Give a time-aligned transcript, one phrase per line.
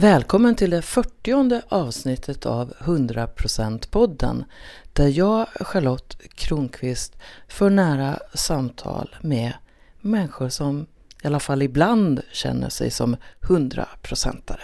[0.00, 4.44] Välkommen till det 40 avsnittet av 100%-podden
[4.92, 7.16] där jag, Charlotte Kronqvist,
[7.48, 9.52] för nära samtal med
[10.00, 10.86] människor som
[11.22, 14.60] i alla fall ibland känner sig som 100-procentare,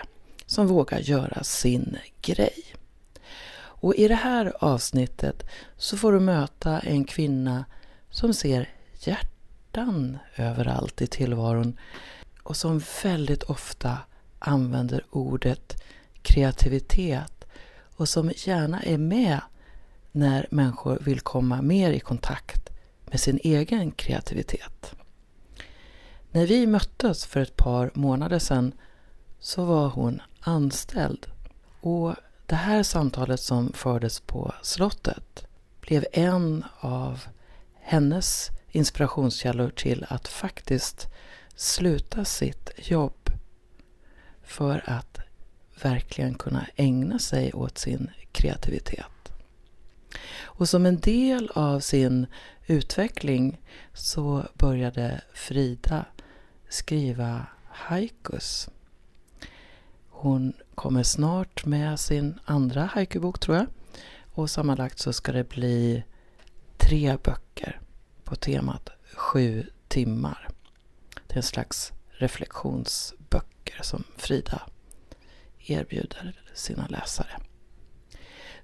[0.46, 2.64] som vågar göra sin grej.
[3.56, 5.42] Och i det här avsnittet
[5.76, 7.64] så får du möta en kvinna
[8.10, 8.68] som ser
[9.00, 11.78] hjärtan överallt i tillvaron
[12.42, 13.98] och som väldigt ofta
[14.44, 15.82] använder ordet
[16.22, 17.44] kreativitet
[17.96, 19.40] och som gärna är med
[20.12, 22.70] när människor vill komma mer i kontakt
[23.04, 24.94] med sin egen kreativitet.
[26.30, 28.72] När vi möttes för ett par månader sedan
[29.38, 31.26] så var hon anställd
[31.80, 32.14] och
[32.46, 35.46] det här samtalet som fördes på slottet
[35.80, 37.20] blev en av
[37.80, 41.06] hennes inspirationskällor till att faktiskt
[41.56, 43.30] sluta sitt jobb
[44.46, 45.18] för att
[45.82, 49.32] verkligen kunna ägna sig åt sin kreativitet.
[50.42, 52.26] Och som en del av sin
[52.66, 53.60] utveckling
[53.92, 56.06] så började Frida
[56.68, 58.68] skriva haikus.
[60.08, 63.66] Hon kommer snart med sin andra haikubok tror jag.
[64.32, 66.04] Och sammanlagt så ska det bli
[66.76, 67.80] tre böcker
[68.24, 70.48] på temat sju timmar.
[71.26, 71.92] Det är en slags
[73.74, 74.62] böcker som Frida
[75.66, 77.40] erbjuder sina läsare.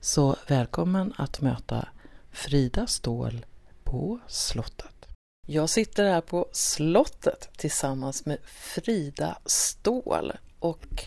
[0.00, 1.88] Så välkommen att möta
[2.30, 3.46] Frida Ståhl
[3.84, 5.06] på slottet.
[5.46, 11.04] Jag sitter här på slottet tillsammans med Frida Ståhl och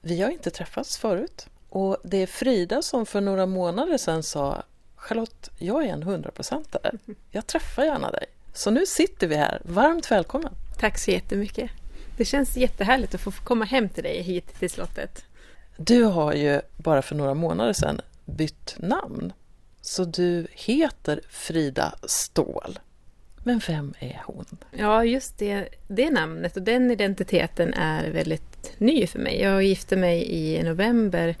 [0.00, 1.46] vi har inte träffats förut.
[1.68, 4.62] Och det är Frida som för några månader sedan sa
[4.96, 6.92] Charlotte, jag är en hundraprocentare.
[7.30, 8.26] Jag träffar gärna dig.
[8.54, 9.62] Så nu sitter vi här.
[9.64, 10.54] Varmt välkommen!
[10.78, 11.81] Tack så jättemycket!
[12.16, 15.24] Det känns jättehärligt att få komma hem till dig hit till slottet.
[15.76, 19.32] Du har ju bara för några månader sedan bytt namn.
[19.80, 22.78] Så du heter Frida Ståhl.
[23.44, 24.46] Men vem är hon?
[24.70, 29.40] Ja, just det, det namnet och den identiteten är väldigt ny för mig.
[29.40, 31.36] Jag gifte mig i november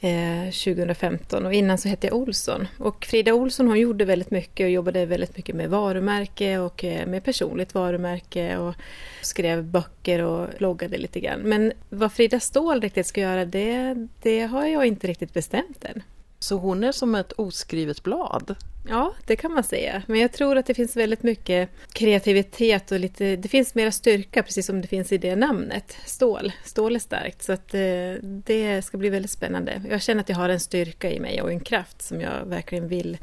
[0.00, 2.68] Eh, 2015 och innan så hette jag Olsson.
[2.78, 7.06] Och Frida Olsson hon gjorde väldigt mycket och jobbade väldigt mycket med varumärke och eh,
[7.06, 8.74] med personligt varumärke och
[9.22, 11.40] skrev böcker och bloggade lite grann.
[11.40, 16.02] Men vad Frida Ståhl riktigt ska göra det, det har jag inte riktigt bestämt än.
[16.38, 18.56] Så hon är som ett oskrivet blad?
[18.88, 20.02] Ja, det kan man säga.
[20.06, 24.42] Men jag tror att det finns väldigt mycket kreativitet och lite, det finns mera styrka
[24.42, 25.96] precis som det finns i det namnet.
[26.06, 26.52] Stål.
[26.64, 27.42] Stål är starkt.
[27.42, 29.82] Så att eh, det ska bli väldigt spännande.
[29.90, 32.88] Jag känner att jag har en styrka i mig och en kraft som jag verkligen
[32.88, 33.18] vill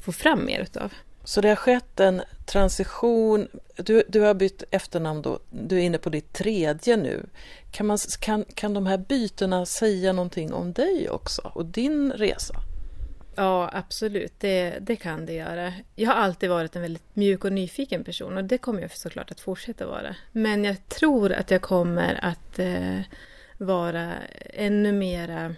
[0.00, 0.92] få fram mer utav.
[1.24, 3.48] Så det har skett en transition.
[3.76, 5.38] Du, du har bytt efternamn då.
[5.50, 7.26] Du är inne på ditt tredje nu.
[7.70, 12.54] Kan, man, kan, kan de här bytena säga någonting om dig också och din resa?
[13.34, 14.32] Ja, absolut.
[14.38, 15.72] Det, det kan det göra.
[15.94, 19.30] Jag har alltid varit en väldigt mjuk och nyfiken person och det kommer jag såklart
[19.30, 20.16] att fortsätta vara.
[20.32, 23.00] Men jag tror att jag kommer att eh,
[23.58, 24.12] vara
[24.54, 25.54] ännu mera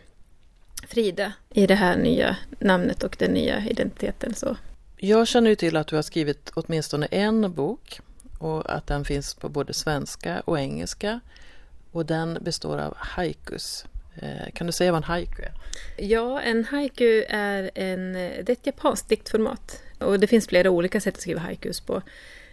[0.89, 4.35] Frida i det här nya namnet och den nya identiteten.
[4.35, 4.57] Så
[5.05, 8.01] jag känner ju till att du har skrivit åtminstone en bok
[8.39, 11.21] och att den finns på både svenska och engelska.
[11.93, 13.85] Och den består av haikus.
[14.15, 15.53] Eh, kan du säga vad en haiku är?
[16.05, 19.83] Ja, en haiku är, en, det är ett japanskt diktformat.
[19.99, 22.03] Och det finns flera olika sätt att skriva haikus på.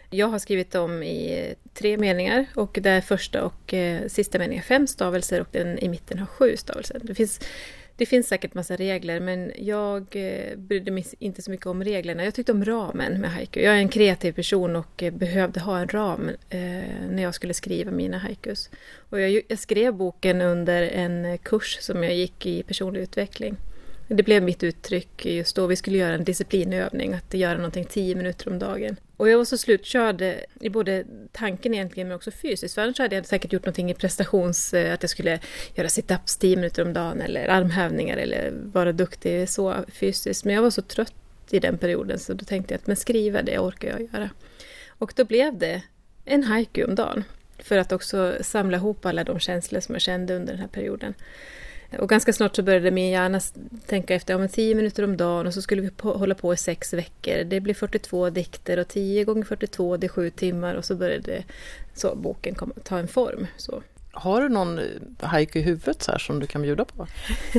[0.09, 4.87] Jag har skrivit dem i tre meningar och där första och eh, sista meningen fem
[4.87, 6.99] stavelser och den i mitten har sju stavelser.
[7.03, 7.39] Det finns
[7.95, 12.23] det finns säkert massa regler men jag eh, brydde mig inte så mycket om reglerna.
[12.23, 13.59] Jag tyckte om ramen med haiku.
[13.59, 16.59] Jag är en kreativ person och eh, behövde ha en ram eh,
[17.09, 18.69] när jag skulle skriva mina haikus.
[19.09, 23.57] Och jag, jag, skrev boken under en eh, kurs som jag gick i personlig utveckling.
[24.13, 25.67] Det blev mitt uttryck just då.
[25.67, 28.95] Vi skulle göra en disciplinövning, att göra någonting tio minuter om dagen.
[29.17, 30.21] Och jag var så slutkörd
[30.61, 32.75] i både tanken egentligen men också fysiskt.
[32.75, 34.73] För annars hade jag säkert gjort någonting i prestations...
[34.73, 35.39] Eh, att jag skulle
[35.75, 40.45] göra situps tio minuter om dagen eller armhävningar eller vara duktig så fysiskt.
[40.45, 41.13] Men jag var så trött
[41.49, 44.29] i den perioden så då tänkte jag att men skriva det orkar jag göra.
[44.87, 45.81] Och då blev det
[46.25, 47.23] en haiku om dagen.
[47.57, 51.13] För att också samla ihop alla de känslor som jag kände under den här perioden.
[51.99, 53.39] Och ganska snart så började min hjärna
[53.85, 56.53] tänka efter, ja men 10 minuter om dagen och så skulle vi på, hålla på
[56.53, 57.43] i sex veckor.
[57.43, 61.43] Det blir 42 dikter och 10 gånger 42 det är 7 timmar och så började
[61.93, 63.47] så boken komma, ta en form.
[63.57, 63.83] Så.
[64.11, 64.79] Har du någon
[65.19, 67.07] haiku i huvudet så här som du kan bjuda på?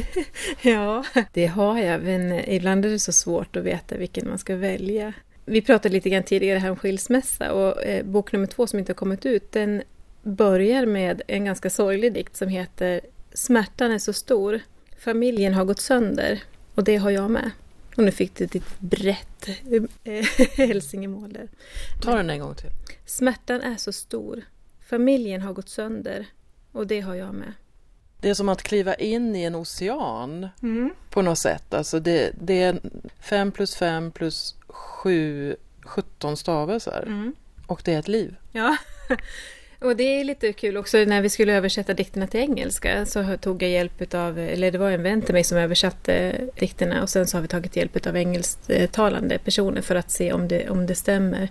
[0.63, 4.57] ja, det har jag, men ibland är det så svårt att veta vilken man ska
[4.57, 5.13] välja.
[5.45, 8.93] Vi pratade lite grann tidigare här om skilsmässa och eh, bok nummer två som inte
[8.93, 9.83] har kommit ut, den
[10.23, 13.01] börjar med en ganska sorglig dikt som heter
[13.35, 14.61] Smärtan är så stor.
[14.99, 16.43] Familjen har gått sönder
[16.75, 17.51] och det har jag med.
[17.97, 19.49] Och nu fick du ditt brett
[20.05, 20.25] eh,
[20.67, 21.49] hälsingemål där.
[22.01, 22.71] Ta den en gång till.
[23.07, 24.43] Smärtan är så stor.
[24.81, 26.27] Familjen har gått sönder
[26.73, 27.53] och det har jag med.
[28.21, 30.91] Det är som att kliva in i en ocean mm.
[31.11, 31.75] på något sätt.
[31.75, 32.81] Alltså det, det är
[33.21, 37.05] 5 plus 5 plus 7, 17 stavelser.
[37.07, 37.35] Mm.
[37.67, 38.37] Och det är ett liv.
[38.53, 38.77] Ja,
[39.83, 43.63] och det är lite kul också när vi skulle översätta dikterna till engelska så tog
[43.63, 47.27] jag hjälp av, eller det var en vän till mig som översatte dikterna och sen
[47.27, 50.95] så har vi tagit hjälp av engelsktalande personer för att se om det, om det
[50.95, 51.49] stämmer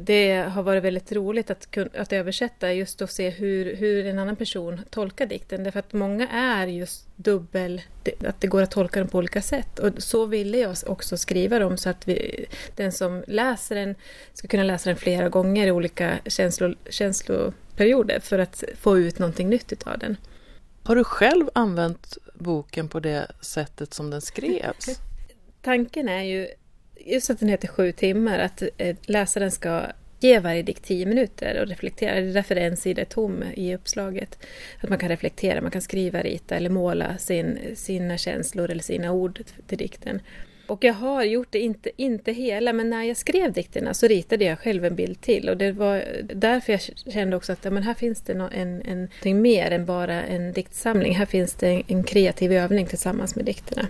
[0.00, 4.36] det har varit väldigt roligt att, att översätta just och se hur, hur en annan
[4.36, 5.64] person tolkar dikten.
[5.64, 7.82] Därför att många är just dubbel,
[8.26, 9.78] att det går att tolka dem på olika sätt.
[9.78, 12.46] Och så ville jag också skriva dem så att vi,
[12.76, 13.94] den som läser den
[14.32, 19.48] ska kunna läsa den flera gånger i olika känslo, känsloperioder för att få ut någonting
[19.48, 20.16] nytt av den.
[20.82, 25.00] Har du själv använt boken på det sättet som den skrevs?
[25.62, 26.48] Tanken är ju
[27.06, 29.86] just att den heter Sju timmar, att eh, läsaren ska
[30.20, 32.14] ge varje dikt tio minuter och reflektera.
[32.14, 34.38] Det är därför en sida är tom i uppslaget.
[34.80, 39.12] Att man kan reflektera, man kan skriva, rita eller måla sin, sina känslor eller sina
[39.12, 40.20] ord till dikten.
[40.66, 44.44] Och jag har gjort det, inte, inte hela, men när jag skrev dikterna så ritade
[44.44, 45.48] jag själv en bild till.
[45.48, 46.04] Och det var
[46.34, 46.80] därför jag
[47.12, 50.22] kände också att ja, men här finns det no, en, en, någonting mer än bara
[50.22, 51.14] en diktsamling.
[51.14, 53.88] Här finns det en, en kreativ övning tillsammans med dikterna.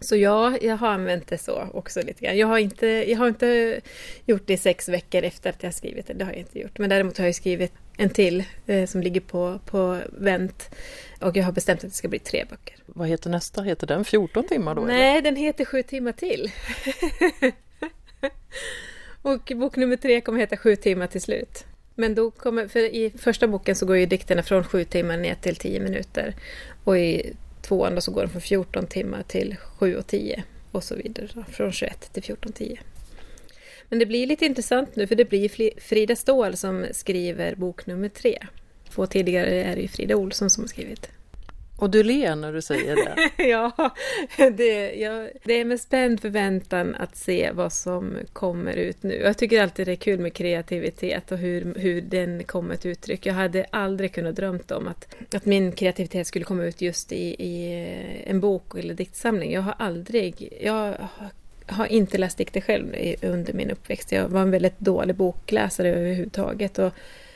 [0.00, 2.38] Så ja, jag har använt det så också lite grann.
[2.38, 3.80] Jag har inte, jag har inte
[4.26, 6.78] gjort det sex veckor efter att jag skrivit det, det har jag inte gjort.
[6.78, 10.70] Men däremot har jag skrivit en till eh, som ligger på, på vänt.
[11.20, 12.76] Och jag har bestämt att det ska bli tre böcker.
[12.86, 13.62] Vad heter nästa?
[13.62, 14.82] Heter den 14 timmar då?
[14.82, 15.22] Nej, eller?
[15.22, 16.50] den heter Sju timmar till.
[19.22, 21.64] och bok nummer tre kommer heta Sju timmar till slut.
[21.94, 25.34] Men då kommer, för i första boken så går ju dikterna från sju timmar ner
[25.34, 26.34] till tio minuter.
[26.84, 27.32] Och i
[27.68, 31.28] tvåan då så går den från 14 timmar till 7 och 10 och så vidare.
[31.34, 32.78] Då, från 21 till 14.10.
[33.88, 38.08] Men det blir lite intressant nu för det blir Frida Ståhl som skriver bok nummer
[38.08, 38.38] tre.
[38.90, 41.08] Två tidigare är det ju Frida Olsson som har skrivit.
[41.76, 43.44] Och du ler när du säger det.
[43.48, 43.72] ja,
[44.36, 49.14] det, jag, det är med spänd förväntan att se vad som kommer ut nu.
[49.14, 53.26] Jag tycker alltid det är kul med kreativitet och hur, hur den kommer till uttryck.
[53.26, 57.44] Jag hade aldrig kunnat drömt om att, att min kreativitet skulle komma ut just i,
[57.44, 57.86] i
[58.26, 59.52] en bok eller diktsamling.
[59.52, 60.58] Jag har aldrig...
[60.60, 60.94] Jag
[61.68, 64.12] har inte läst dikter själv under min uppväxt.
[64.12, 66.78] Jag var en väldigt dålig bokläsare överhuvudtaget.
[66.78, 66.92] Och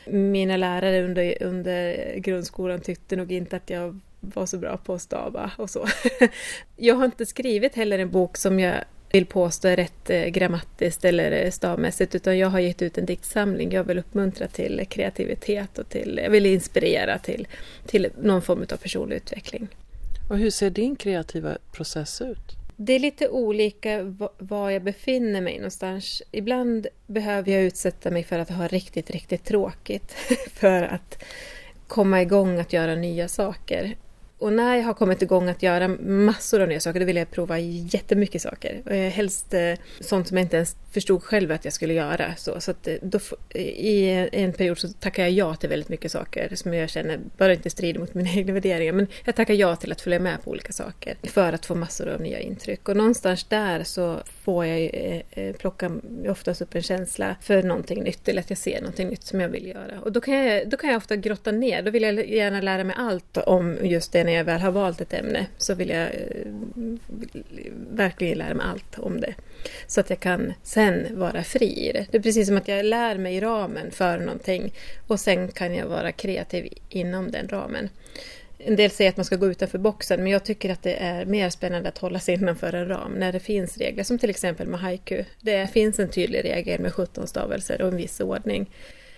[0.07, 5.03] mina lärare under, under grundskolan tyckte nog inte att jag var så bra på att
[5.03, 5.87] stava och så.
[6.77, 11.05] jag har inte skrivit heller en bok som jag vill påstå är rätt eh, grammatiskt
[11.05, 13.73] eller stavmässigt utan jag har gett ut en diktsamling.
[13.73, 17.49] Jag vill uppmuntra till kreativitet och till, jag vill inspirera till,
[17.87, 19.69] till någon form av personlig utveckling.
[20.31, 22.57] Och hur ser din kreativa process ut?
[22.77, 26.23] Det är lite olika var jag befinner mig någonstans.
[26.31, 30.13] Ibland behöver jag utsätta mig för att ha riktigt, riktigt tråkigt
[30.55, 31.25] för att
[31.87, 33.97] komma igång att göra nya saker.
[34.41, 37.31] Och när jag har kommit igång att göra massor av nya saker, då vill jag
[37.31, 39.09] prova jättemycket saker.
[39.11, 42.37] Helst eh, sånt som jag inte ens förstod själv att jag skulle göra.
[42.37, 43.19] Så, så att eh, då,
[43.59, 47.53] I en period så tackar jag ja till väldigt mycket saker som jag känner bara
[47.53, 48.93] inte strider mot mina egna värderingar.
[48.93, 52.09] Men jag tackar ja till att följa med på olika saker för att få massor
[52.09, 52.89] av nya intryck.
[52.89, 55.91] Och någonstans där så får jag eh, eh, plocka
[56.29, 59.49] oftast upp en känsla för någonting nytt eller att jag ser någonting nytt som jag
[59.49, 60.01] vill göra.
[60.01, 61.83] Och då kan jag, då kan jag ofta grotta ner.
[61.83, 65.01] Då vill jag gärna lära mig allt om just det när jag väl har valt
[65.01, 66.53] ett ämne så vill jag eh,
[67.91, 69.35] verkligen lära mig allt om det.
[69.87, 72.07] Så att jag kan sen vara fri i det.
[72.11, 74.75] Det är precis som att jag lär mig ramen för någonting
[75.07, 77.89] och sen kan jag vara kreativ inom den ramen.
[78.59, 81.25] En del säger att man ska gå utanför boxen men jag tycker att det är
[81.25, 84.67] mer spännande att hålla sig innanför en ram när det finns regler som till exempel
[84.67, 85.25] med haiku.
[85.41, 88.71] Det finns en tydlig regel med 17 stavelser och en viss ordning.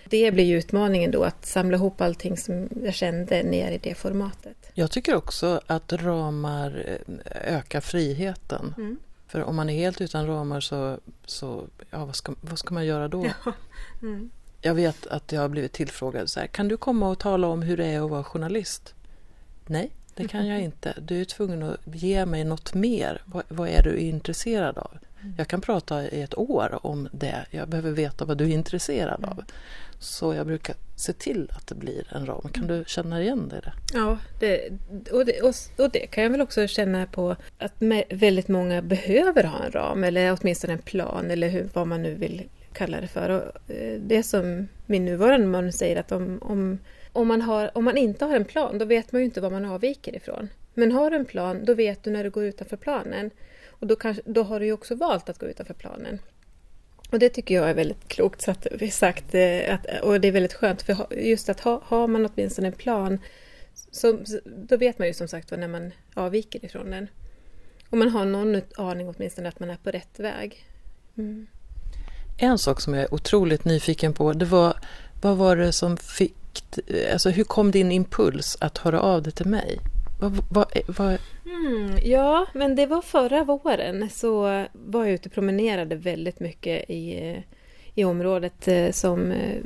[0.05, 3.95] Det blir ju utmaningen då att samla ihop allting som jag kände ner i det
[3.95, 4.57] formatet.
[4.73, 8.73] Jag tycker också att ramar eh, ökar friheten.
[8.77, 8.97] Mm.
[9.33, 12.85] För om man är helt utan ramar så, så ja, vad, ska, vad ska man
[12.85, 13.25] göra då?
[13.45, 13.53] Ja.
[14.01, 14.29] Mm.
[14.61, 17.61] Jag vet att jag har blivit tillfrågad så här, kan du komma och tala om
[17.61, 18.93] hur det är att vara journalist?
[19.65, 20.93] Nej, det kan jag inte.
[21.01, 23.21] Du är tvungen att ge mig något mer.
[23.25, 24.97] Vad, vad är du intresserad av?
[25.21, 25.33] Mm.
[25.37, 27.45] Jag kan prata i ett år om det.
[27.49, 29.43] Jag behöver veta vad du är intresserad av.
[30.03, 32.49] Så jag brukar se till att det blir en ram.
[32.53, 33.73] Kan du känna igen dig i det?
[33.93, 34.69] Ja, det,
[35.11, 37.73] och, det, och, och, det kan jag väl också känna på att
[38.09, 42.15] väldigt många behöver ha en ram eller åtminstone en plan eller hur, vad man nu
[42.15, 43.29] vill kalla det för.
[43.29, 46.79] Och eh, det som min nuvarande man säger att om, om
[47.13, 49.51] om man, har, om man inte har en plan, då vet man ju inte vad
[49.51, 50.49] man avviker ifrån.
[50.73, 53.29] Men har du en plan, då vet du när du går utanför planen.
[53.67, 56.19] Och då, kanske, då har du ju också valt att gå utanför planen.
[57.13, 59.35] Och det tycker jag är väldigt klokt sagt, sagt
[59.67, 63.19] att, och det är väldigt skönt för just att ha, har man åtminstone en plan
[63.91, 67.07] så, då vet man ju som sagt när man avviker ifrån den.
[67.89, 70.65] Och man har någon aning åtminstone att man är på rätt väg.
[71.17, 71.47] Mm.
[72.37, 74.77] En sak som jag är otroligt nyfiken på, det var
[75.21, 76.63] vad var det som fick,
[77.11, 79.79] alltså hur kom din impuls att höra av dig till mig?
[80.19, 81.17] Vad, vad, vad...
[81.45, 84.41] Mm, ja, men det var förra våren så
[84.73, 87.35] var jag ute och promenerade väldigt mycket i,
[87.95, 89.61] i området eh, som eh,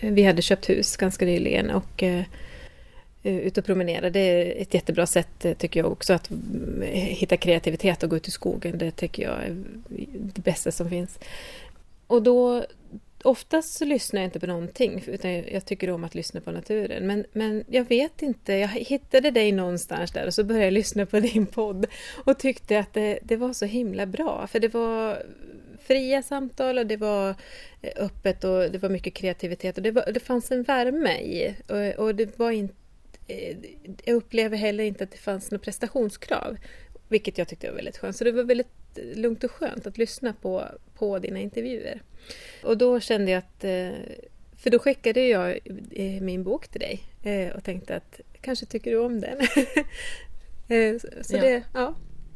[0.00, 2.22] vi hade köpt hus ganska nyligen och eh,
[3.22, 4.10] ut och promenera.
[4.10, 6.30] Det är ett jättebra sätt tycker jag också att
[6.92, 8.78] hitta kreativitet och gå ut i skogen.
[8.78, 9.56] Det tycker jag är
[10.34, 11.18] det bästa som finns.
[12.06, 12.64] Och då,
[13.26, 17.06] oftast så lyssnar jag inte på någonting, utan jag tycker om att lyssna på naturen.
[17.06, 21.06] Men, men jag vet inte, jag hittade dig någonstans där och så började jag lyssna
[21.06, 21.86] på din podd
[22.24, 25.22] och tyckte att det, det var så himla bra, för det var
[25.86, 27.28] fria samtal och det var
[27.82, 31.54] eh, öppet och det var mycket kreativitet och det, var, det fanns en värme i.
[31.68, 32.74] Och, och det var inte
[33.26, 33.56] eh,
[34.04, 36.56] jag upplever heller inte att det fanns några prestationskrav,
[37.08, 38.16] vilket jag tyckte var väldigt skönt.
[38.16, 38.68] Så det var väldigt
[39.14, 42.02] lugnt och skönt att lyssna på, på dina intervjuer.
[42.62, 43.64] Och då kände jag att...
[43.64, 43.90] Eh,
[44.58, 45.58] för då skickade jag
[45.90, 49.38] eh, min bok till dig eh, och tänkte att kanske tycker du om den.
[51.22, 51.40] Så ja.
[51.40, 51.62] det...
[51.74, 51.94] Ja,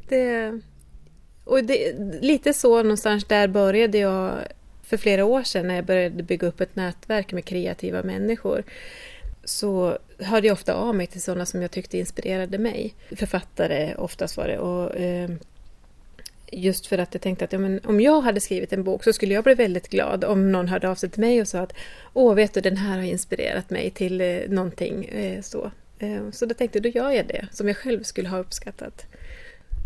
[0.09, 0.61] det
[1.43, 4.33] och det, lite så någonstans där började jag
[4.83, 8.63] för flera år sedan när jag började bygga upp ett nätverk med kreativa människor
[9.43, 12.93] så hörde jag ofta av mig till sådana som jag tyckte inspirerade mig.
[13.15, 14.59] Författare oftast var det.
[14.59, 15.29] Och, eh,
[16.51, 19.13] just för att jag tänkte att ja, men om jag hade skrivit en bok så
[19.13, 21.73] skulle jag bli väldigt glad om någon hörde av sig till mig och sa att
[22.13, 25.05] Åh, vet du, den här har inspirerat mig till eh, någonting.
[25.05, 25.71] Eh, så.
[25.99, 29.05] Eh, så då tänkte jag, då gör jag det, som jag själv skulle ha uppskattat.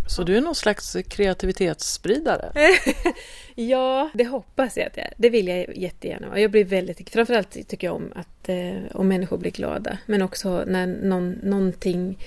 [0.08, 2.52] Så du är någon slags kreativitetsspridare?
[3.56, 5.14] ja, det hoppas jag att jag är.
[5.18, 6.40] Det vill jag jättegärna vara.
[6.40, 9.98] Jag blir väldigt, framförallt tycker jag om att eh, om människor blir glada.
[10.06, 12.18] Men också när någon, någonting,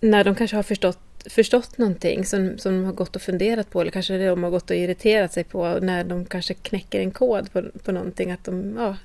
[0.00, 3.80] när de kanske har förstått förstått någonting som, som de har gått och funderat på
[3.80, 7.52] eller kanske de har gått och irriterat sig på när de kanske knäcker en kod
[7.52, 8.30] på, på någonting.
[8.30, 8.96] Att de, ja,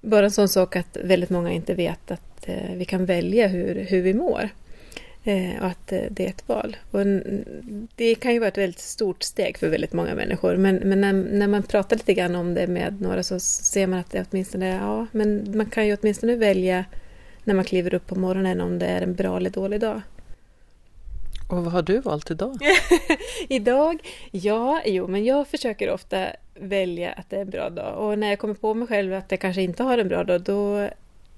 [0.00, 3.74] bara en sån sak att väldigt många inte vet att eh, vi kan välja hur,
[3.74, 4.48] hur vi mår.
[5.26, 6.76] Eh, och att eh, det är ett val.
[6.90, 7.00] Och
[7.96, 10.56] det kan ju vara ett väldigt stort steg för väldigt många människor.
[10.56, 13.98] Men, men när, när, man pratar lite grann om det med några så ser man
[13.98, 16.84] att det åtminstone, ja, men man kan ju åtminstone välja
[17.44, 20.02] när man kliver upp på morgonen om det är en bra eller dålig dag.
[21.48, 22.56] Och vad har du valt idag?
[23.48, 23.98] idag?
[24.30, 27.98] Ja, jo, men jag försöker ofta välja att det är en bra dag.
[27.98, 30.40] Och när jag kommer på mig själv att jag kanske inte har en bra dag,
[30.40, 30.88] då,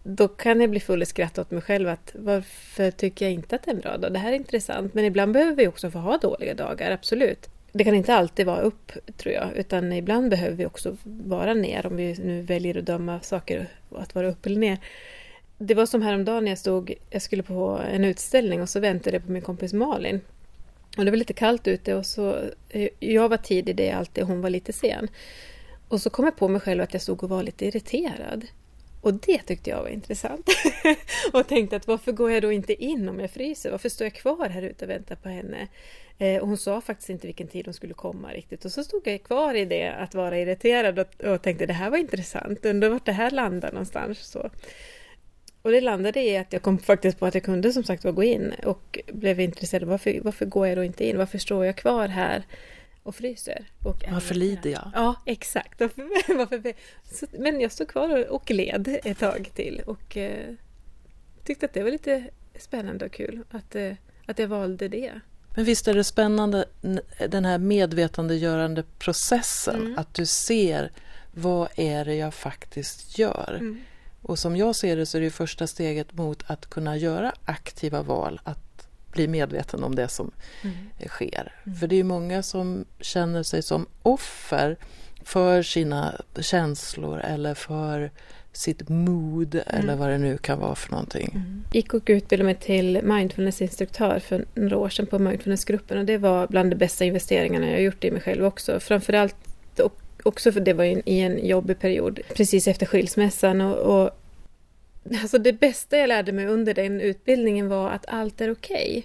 [0.07, 1.89] då kan jag bli full i skratt åt mig själv.
[1.89, 4.13] att Varför tycker jag inte att det är en bra dag?
[4.13, 4.95] Det här är intressant.
[4.95, 7.49] Men ibland behöver vi också få ha dåliga dagar, absolut.
[7.73, 11.87] Det kan inte alltid vara upp, tror jag, utan ibland behöver vi också vara ner,
[11.87, 14.79] om vi nu väljer att döma saker att vara upp eller ner
[15.59, 19.17] det var som häromdagen när jag stod, jag skulle på en utställning och så väntade
[19.17, 20.21] jag på min kompis Malin.
[20.97, 22.37] Och det var lite kallt ute och så,
[22.69, 25.09] eh, jag var tidig det alltid och hon var lite sen.
[25.89, 28.47] Och så kom jag på mig själv att jag stod och var lite irriterad.
[29.07, 30.49] Och det tyckte jag var intressant.
[31.33, 33.71] och tänkte att varför går jag då inte in om jag fryser?
[33.71, 35.69] Varför står jag kvar här ute och väntar på henne?
[36.19, 38.65] Eh, och hon sa faktiskt inte vilken tid hon skulle komma riktigt.
[38.65, 41.91] Och så stod jag kvar i det att vara irriterad och, och tänkte det här
[41.91, 42.65] var intressant.
[42.65, 44.19] Undrar vart det här landar någonstans.
[44.19, 44.51] Så.
[45.63, 48.25] Och det landade i att jag kom faktiskt på att jag kunde som sagt gå
[48.25, 49.89] in och blev intresserad.
[49.89, 51.19] Varför, varför går jag då inte in?
[51.19, 52.43] Varför står jag kvar här
[53.07, 53.67] och fryser?
[53.85, 54.91] Och varför lider jag?
[54.95, 55.81] Ja, exakt.
[55.81, 56.03] Varför,
[56.37, 56.75] varför,
[57.13, 60.55] så, men jag stod kvar och, led ett tag till och eh,
[61.45, 62.25] tyckte att det var lite
[62.59, 63.93] spännande och kul att, eh,
[64.27, 65.21] att jag valde det.
[65.55, 66.65] Men visst är det spännande
[67.29, 69.99] den här medvetandegörande processen, mm.
[69.99, 70.93] att du ser
[71.35, 73.57] vad är det jag faktiskt gör?
[73.61, 73.81] Mm.
[74.23, 78.03] Och som jag ser det så är det första steget mot att kunna göra aktiva
[78.03, 78.66] val, att
[79.17, 80.31] bli medveten om det som
[80.63, 80.77] mm.
[81.09, 81.53] sker.
[81.65, 81.79] Mm.
[81.79, 84.77] För det är många som känner sig som offer
[85.25, 88.11] för sina känslor eller för
[88.53, 89.67] sitt mood mm.
[89.67, 91.31] eller vad det nu kan vara för någonting.
[91.35, 91.65] Mm.
[91.73, 96.47] gick och utbildade mig till mindfulnessinstruktör för några år sedan på mindfulnessgruppen och det var
[96.47, 98.81] bland de bästa investeringarna jag gjort i mig själv också.
[98.81, 99.37] Framförallt
[100.23, 104.11] också för det var i en jobbig period precis efter skilsmässan och, och
[105.23, 108.89] alltså det bästa jag lärde mig under den utbildningen var att allt är okej.
[108.99, 109.03] Okay.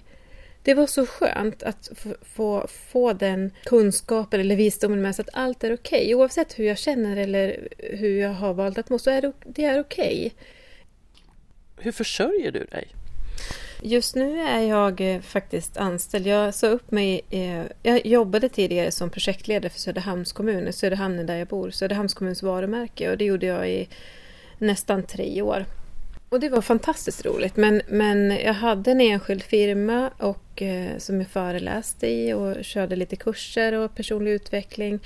[0.64, 1.90] Det var så skönt att
[2.22, 6.00] få, få den kunskapen eller visdomen med sig att allt är okej.
[6.00, 6.14] Okay.
[6.14, 9.64] Oavsett hur jag känner eller hur jag har valt att må så är det, det
[9.64, 10.16] är okej.
[10.26, 10.30] Okay.
[11.76, 12.88] Hur försörjer du dig?
[13.84, 16.26] Just nu är jag eh, faktiskt anställd.
[16.26, 17.20] Jag sa upp mig.
[17.30, 20.72] Eh, jag jobbade tidigare som projektledare för Söderhamns kommun.
[20.72, 21.70] Söderhamn är där jag bor.
[21.70, 23.88] Söderhamns kommuns varumärke och det gjorde jag i
[24.58, 25.66] nästan tre år.
[26.32, 27.56] Och det var fantastiskt roligt.
[27.56, 32.96] Men, men jag hade en enskild firma och, eh, som jag föreläste i och körde
[32.96, 35.00] lite kurser och personlig utveckling.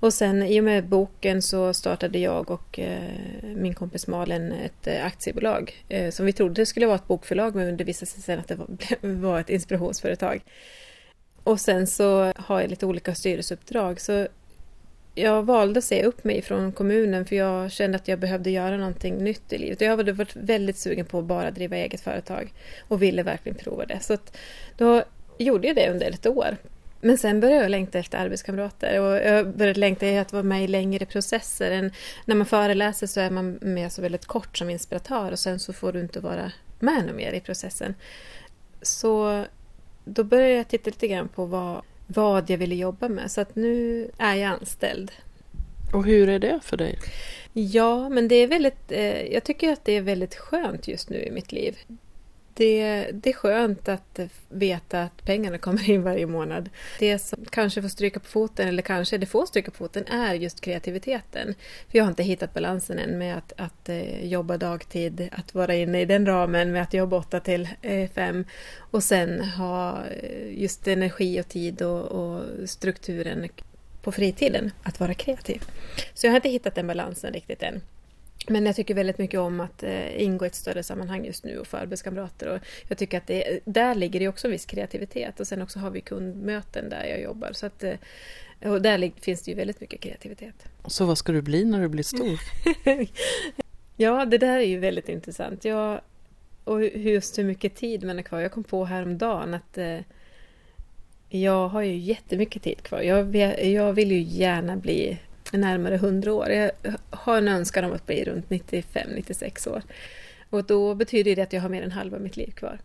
[0.00, 4.86] Och sen i och med boken så startade jag och eh, min kompis Malin ett
[4.86, 8.38] eh, aktiebolag eh, som vi trodde skulle vara ett bokförlag men det visade sig sen
[8.38, 8.68] att det var,
[9.20, 10.40] var ett inspirationsföretag.
[11.42, 14.28] Och sen så har jag lite olika styrelseuppdrag så
[15.18, 18.76] jag valde att säga upp mig från kommunen för jag kände att jag behövde göra
[18.76, 19.80] någonting nytt i livet.
[19.80, 22.52] Jag hade varit väldigt sugen på att bara driva eget företag
[22.88, 24.00] och ville verkligen prova det.
[24.00, 24.16] Så
[24.76, 25.02] då
[25.38, 26.56] gjorde jag det under ett år
[27.00, 30.64] men sen började jag längta efter arbetskamrater och jag började längta efter att vara med
[30.64, 31.70] i längre processer.
[31.70, 31.92] Än
[32.24, 35.72] när man föreläser så är man med så väldigt kort som inspiratör och sen så
[35.72, 37.94] får du inte vara med mer i processen.
[38.82, 39.44] Så
[40.04, 43.30] då började jag titta lite grann på vad, vad jag ville jobba med.
[43.30, 45.12] Så att nu är jag anställd.
[45.92, 46.98] Och hur är det för dig?
[47.52, 48.92] Ja, men det är väldigt...
[48.92, 51.76] Eh, jag tycker att det är väldigt skönt just nu i mitt liv
[52.56, 56.70] det, det är skönt att veta att pengarna kommer in varje månad.
[56.98, 60.34] Det som kanske får stryka på foten, eller kanske det får stryka på foten, är
[60.34, 61.54] just kreativiteten.
[61.88, 65.74] För jag har inte hittat balansen än med att, att eh, jobba dagtid, att vara
[65.74, 68.44] inne i den ramen med att jobba 8 till eh, 5
[68.78, 73.48] och sen ha eh, just energi och tid och, och strukturen
[74.02, 75.62] på fritiden att vara kreativ.
[76.14, 77.80] Så jag har inte hittat den balansen riktigt än.
[78.48, 81.58] Men jag tycker väldigt mycket om att eh, ingå i ett större sammanhang just nu
[81.58, 82.48] och få arbetskamrater.
[82.48, 85.40] Och jag tycker att det, där ligger det också viss kreativitet.
[85.40, 87.52] Och sen också har vi kundmöten där jag jobbar.
[87.52, 87.96] Så att, eh,
[88.62, 90.64] och där finns det ju väldigt mycket kreativitet.
[90.86, 92.40] Så vad ska du bli när du blir stor?
[93.96, 95.64] ja, det där är ju väldigt intressant.
[95.64, 96.00] Jag,
[96.64, 98.40] och just hur mycket tid man är kvar.
[98.40, 99.98] Jag kom på häromdagen att eh,
[101.28, 103.00] jag har ju jättemycket tid kvar.
[103.00, 105.18] Jag, jag vill ju gärna bli
[105.52, 106.50] närmare 100 år.
[106.50, 106.70] Jag
[107.10, 109.82] har en önskan om att bli runt 95-96 år.
[110.50, 112.78] Och då betyder det att jag har mer än halva mitt liv kvar.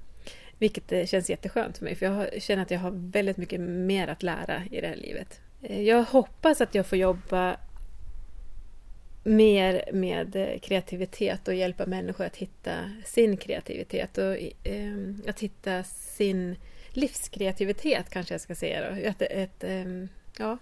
[0.57, 4.07] Vilket eh, känns jätteskönt för mig, för jag känner att jag har väldigt mycket mer
[4.07, 5.39] att lära i det här livet.
[5.61, 7.57] Eh, jag hoppas att jag får jobba
[9.23, 12.71] mer med eh, kreativitet och hjälpa människor att hitta
[13.05, 14.93] sin kreativitet och eh,
[15.27, 16.55] att hitta sin
[16.89, 19.01] livskreativitet kanske jag ska säga då.
[19.01, 19.85] Ett, ett, eh,
[20.37, 20.57] ja,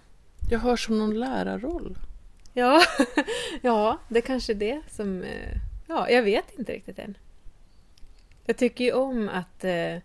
[0.48, 1.98] jag hör som någon lärarroll.
[2.52, 2.82] Ja,
[3.62, 5.22] ja det kanske är det som...
[5.22, 7.16] Eh, ja, jag vet inte riktigt än.
[8.46, 9.96] Jag tycker ju om att eh,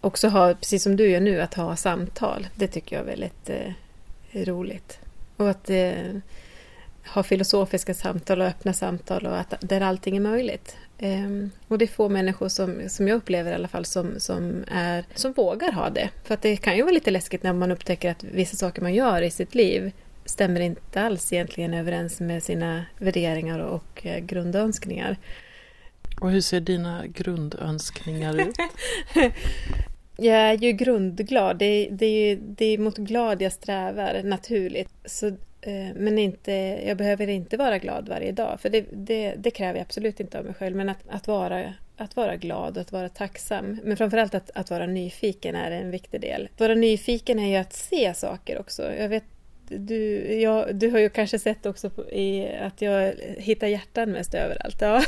[0.00, 2.46] också ha, precis som du gör nu, att ha samtal.
[2.54, 4.98] Det tycker jag är väldigt eh, roligt.
[5.36, 6.16] Och att eh,
[7.14, 10.76] ha filosofiska samtal och öppna samtal och att, där allting är möjligt.
[10.98, 14.64] Um, och det är få människor som, som jag upplever i alla fall som, som,
[14.68, 16.10] är, som vågar ha det.
[16.24, 18.94] För att det kan ju vara lite läskigt när man upptäcker att vissa saker man
[18.94, 19.92] gör i sitt liv
[20.24, 25.16] stämmer inte alls egentligen överens med sina värderingar och eh, grundönskningar.
[26.20, 28.56] Och hur ser dina grundönskningar ut?
[30.16, 31.58] jag är ju grundglad.
[31.58, 34.90] Det, det, det är mot glad jag strävar naturligt.
[35.04, 36.52] Så Eh, men inte,
[36.86, 40.38] jag behöver inte vara glad varje dag, för det, det, det, kräver jag absolut inte
[40.38, 40.76] av mig själv.
[40.76, 43.80] Men att, att, vara, att vara glad och att vara tacksam.
[43.84, 46.48] Men framförallt att, att vara nyfiken är en viktig del.
[46.54, 48.94] Att vara nyfiken är ju att se saker också.
[48.94, 49.24] Jag vet
[49.68, 54.80] du, ja, du har ju kanske sett också i, att jag hittar hjärtan mest överallt.
[54.80, 55.04] Ja.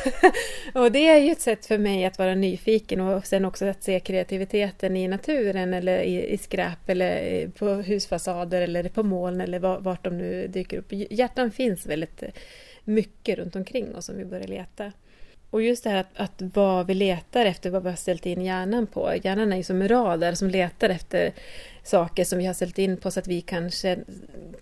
[0.75, 3.83] och det är ju ett sätt för mig att vara nyfiken och sen också att
[3.83, 9.59] se kreativiteten i naturen eller i, i skräp eller på husfasader eller på moln eller
[9.59, 10.87] vart de nu dyker upp.
[10.91, 12.23] Hjärtan finns väldigt
[12.85, 14.93] mycket runt omkring oss om vi börjar leta.
[15.51, 18.43] Och just det här att, att vad vi letar efter, vad vi har ställt in
[18.43, 19.13] hjärnan på.
[19.23, 21.33] Hjärnan är ju som en radar som letar efter
[21.83, 23.99] saker som vi har ställt in på så att vi kanske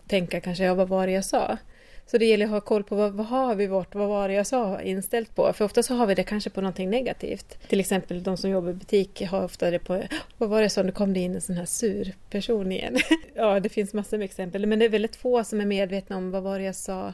[0.09, 1.59] tänka kanske, ja vad var det jag sa?
[2.07, 4.35] Så det gäller att ha koll på vad, vad har vi vårt vad var det
[4.35, 5.53] jag sa inställt på?
[5.53, 7.69] För ofta så har vi det kanske på någonting negativt.
[7.69, 10.03] Till exempel de som jobbar i butik har ofta det på,
[10.39, 12.97] vad var det jag sa, nu kom det in en sån här sur person igen.
[13.35, 16.31] ja, det finns massor med exempel, men det är väldigt få som är medvetna om
[16.31, 17.13] vad var det jag sa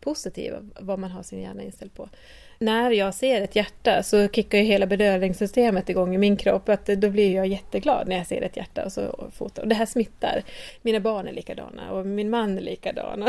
[0.00, 2.08] positiva, vad man har sin hjärna inställd på
[2.58, 6.68] när jag ser ett hjärta så kickar ju hela bedövningssystemet igång i min kropp.
[6.68, 9.62] Att då blir jag jätteglad när jag ser ett hjärta och så fotar.
[9.62, 10.42] Och det här smittar.
[10.82, 13.24] Mina barn är likadana och min man är likadan.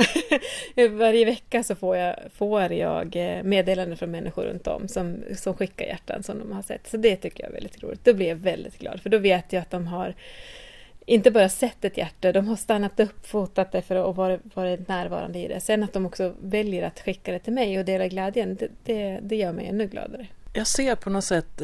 [0.97, 5.53] Varje vecka så får jag, får jag eh, meddelanden från människor runt om som, som
[5.53, 6.87] skickar hjärtan som de har sett.
[6.87, 8.05] Så det tycker jag är väldigt roligt.
[8.05, 10.15] Då blir jag väldigt glad för då vet jag att de har
[11.05, 14.77] inte bara sett ett hjärta, de har stannat upp, fotat det för att vara, vara
[14.87, 15.59] närvarande i det.
[15.59, 19.19] Sen att de också väljer att skicka det till mig och dela glädjen, det, det,
[19.21, 20.27] det gör mig ännu gladare.
[20.53, 21.61] Jag ser på något sätt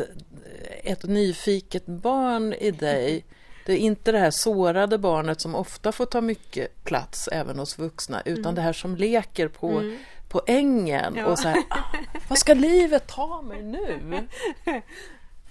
[0.84, 3.26] ett nyfiket barn i dig.
[3.66, 7.80] Det är inte det här sårade barnet som ofta får ta mycket plats även hos
[7.80, 8.56] vuxna utan mm.
[8.56, 9.98] det här som leker på, mm.
[10.30, 11.26] på ängen ja.
[11.26, 14.28] och så här, ah, vad ska livet ta mig nu?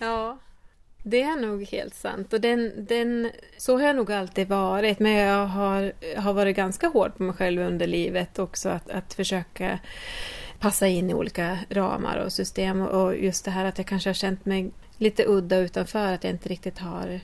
[0.02, 0.38] Ja,
[1.02, 2.32] det är nog helt sant.
[2.32, 4.98] Och den, den, så har jag nog alltid varit.
[4.98, 8.68] Men jag har, har varit ganska hård på mig själv under livet också.
[8.68, 9.78] Att, att försöka
[10.58, 12.80] passa in i olika ramar och system.
[12.80, 16.12] Och just det här att jag kanske har känt mig lite udda utanför.
[16.12, 17.20] Att jag inte riktigt har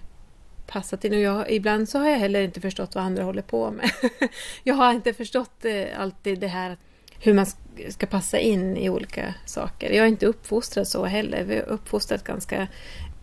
[0.66, 1.12] passat in.
[1.12, 3.90] Och jag, ibland så har jag heller inte förstått vad andra håller på med.
[4.62, 6.76] jag har inte förstått eh, alltid det här
[7.20, 7.46] hur man
[7.88, 9.90] ska passa in i olika saker.
[9.90, 11.44] Jag är inte uppfostrad så heller.
[11.44, 12.68] Vi är uppfostrat ganska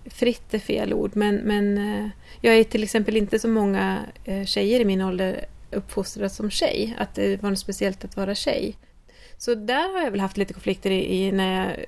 [0.05, 2.09] fritt är fel ord, men, men eh,
[2.41, 6.95] jag är till exempel inte så många eh, tjejer i min ålder uppfostrad som tjej.
[6.97, 8.77] Att det var något speciellt att vara tjej.
[9.37, 11.85] Så där har jag väl haft lite konflikter i, i, när jag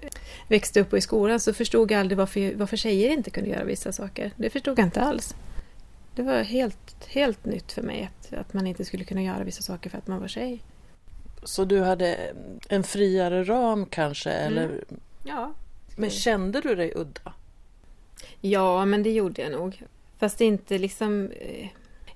[0.47, 3.63] växte upp och i skolan så förstod jag aldrig varför, varför tjejer inte kunde göra
[3.63, 4.31] vissa saker.
[4.35, 5.35] Det förstod jag inte alls.
[6.15, 9.61] Det var helt, helt nytt för mig att, att man inte skulle kunna göra vissa
[9.61, 10.61] saker för att man var tjej.
[11.43, 12.33] Så du hade
[12.69, 14.31] en friare ram kanske?
[14.31, 14.65] Eller?
[14.65, 14.99] Mm.
[15.23, 15.53] Ja.
[15.95, 17.33] Men kände du dig udda?
[18.49, 19.81] Ja, men det gjorde jag nog.
[20.19, 21.31] Fast inte liksom...
[21.39, 21.67] Eh,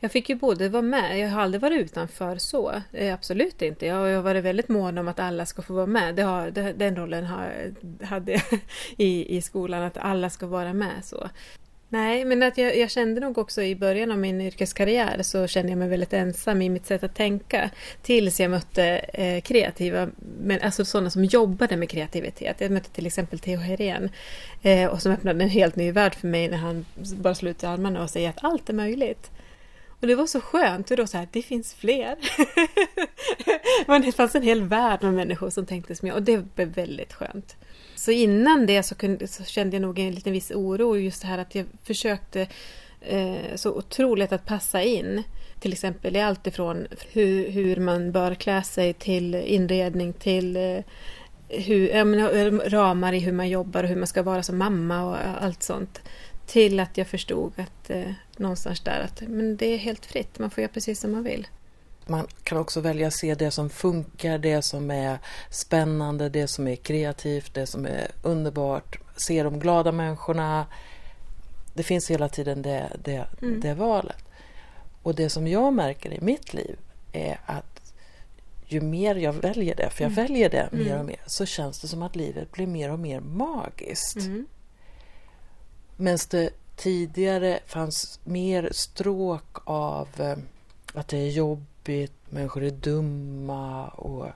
[0.02, 2.74] jag fick ju både vara med, jag har aldrig varit utanför så.
[2.92, 3.86] Eh, absolut inte.
[3.86, 6.16] Jag har varit väldigt mån om att alla ska få vara med.
[6.16, 7.74] Det har, den rollen har,
[8.06, 8.42] hade jag
[8.98, 11.06] i, i skolan, att alla ska vara med.
[11.06, 11.30] så.
[11.92, 15.72] Nej, men att jag, jag, kände nog också i början av min yrkeskarriär så kände
[15.72, 17.70] jag mig väldigt ensam i mitt sätt att tänka.
[18.02, 20.10] Tills jag mötte eh, kreativa,
[20.42, 22.62] men alltså sådana som jobbade med kreativitet.
[22.62, 24.10] Jag mötte till exempel Theo Herén
[24.62, 27.64] eh, och som öppnade en helt ny värld för mig när han bara slog ut
[27.64, 29.32] armarna och säger att allt är möjligt.
[30.02, 32.16] Och det var så skönt, för då så här, det finns fler.
[33.88, 36.68] Men det fanns en hel värld med människor som tänkte som jag och det blev
[36.68, 37.56] väldigt skönt.
[38.00, 41.28] Så innan det så, kunde, så kände jag nog en liten viss oro just det
[41.28, 42.48] här att jag försökte
[43.02, 45.24] eh, så otroligt att passa in.
[45.60, 50.80] Till exempel i allt ifrån hur, hur man bör klä sig till inredning till eh,
[51.50, 55.04] hur, menar, eh, ramar i hur man jobbar och hur man ska vara som mamma
[55.04, 56.02] och allt sånt.
[56.46, 60.50] Till att jag förstod att eh, någonstans där att men det är helt fritt, man
[60.50, 61.48] får göra precis som man vill.
[62.10, 65.20] Man kan också välja att se det som funkar, det som är
[65.50, 69.00] spännande, det som är kreativt, det som är underbart.
[69.16, 70.66] Se de glada människorna.
[71.74, 73.62] Det finns hela tiden det, det, mm.
[73.62, 74.24] det valet.
[75.04, 76.78] Och det som jag märker i mitt liv
[77.12, 77.94] är att
[78.66, 80.24] ju mer jag väljer det, för jag mm.
[80.24, 81.00] väljer det mer mm.
[81.00, 84.16] och mer, så känns det som att livet blir mer och mer magiskt.
[84.16, 84.46] Mm.
[85.98, 90.38] Medan det tidigare fanns mer stråk av eh,
[90.94, 91.30] att det är
[91.90, 94.28] jobbigt, människor är dumma och,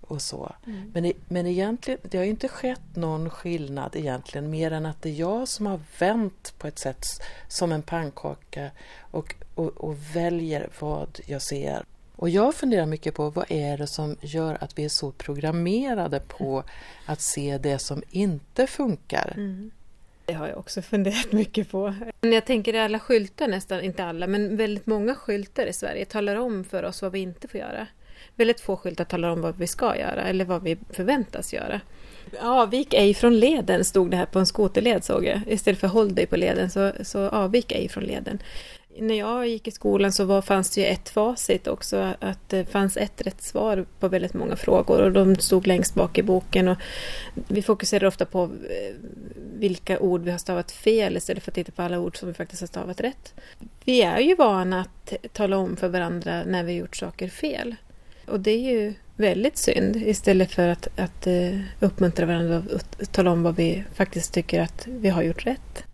[0.00, 0.52] och så.
[0.66, 0.90] Mm.
[0.94, 5.14] Men, men egentligen, det har inte skett någon skillnad egentligen mer än att det är
[5.14, 7.06] jag som har vänt på ett sätt
[7.48, 8.70] som en pannkaka
[9.10, 11.84] och, och, och väljer vad jag ser.
[12.16, 16.20] Och jag funderar mycket på vad är det som gör att vi är så programmerade
[16.20, 16.64] på
[17.06, 19.32] att se det som inte funkar.
[19.36, 19.70] Mm.
[20.26, 21.94] Det har jag också funderat mycket på.
[22.20, 26.64] Jag tänker alla skyltar, nästan inte alla, men väldigt många skyltar i Sverige talar om
[26.64, 27.86] för oss vad vi inte får göra.
[28.36, 31.80] Väldigt få skyltar talar om vad vi ska göra eller vad vi förväntas göra.
[32.40, 35.40] Avvik ej från leden stod det här på en skoterled såg jag.
[35.46, 38.38] Istället för håll dig på leden så, så avvik ej från leden
[38.98, 42.64] när jag gick i skolan så var, fanns det ju ett facit också, att det
[42.64, 46.68] fanns ett rätt svar på väldigt många frågor och de stod längst bak i boken.
[46.68, 46.78] Och
[47.48, 48.94] vi fokuserar ofta på eh,
[49.54, 52.34] vilka ord vi har stavat fel istället för att titta på alla ord som vi
[52.34, 53.34] faktiskt har stavat rätt.
[53.84, 57.74] Vi är ju vana att tala om för varandra när vi har gjort saker fel.
[58.26, 63.30] Och det är ju väldigt synd istället för att, att eh, uppmuntra varandra och tala
[63.30, 65.84] om vad vi faktiskt tycker att vi har gjort rätt.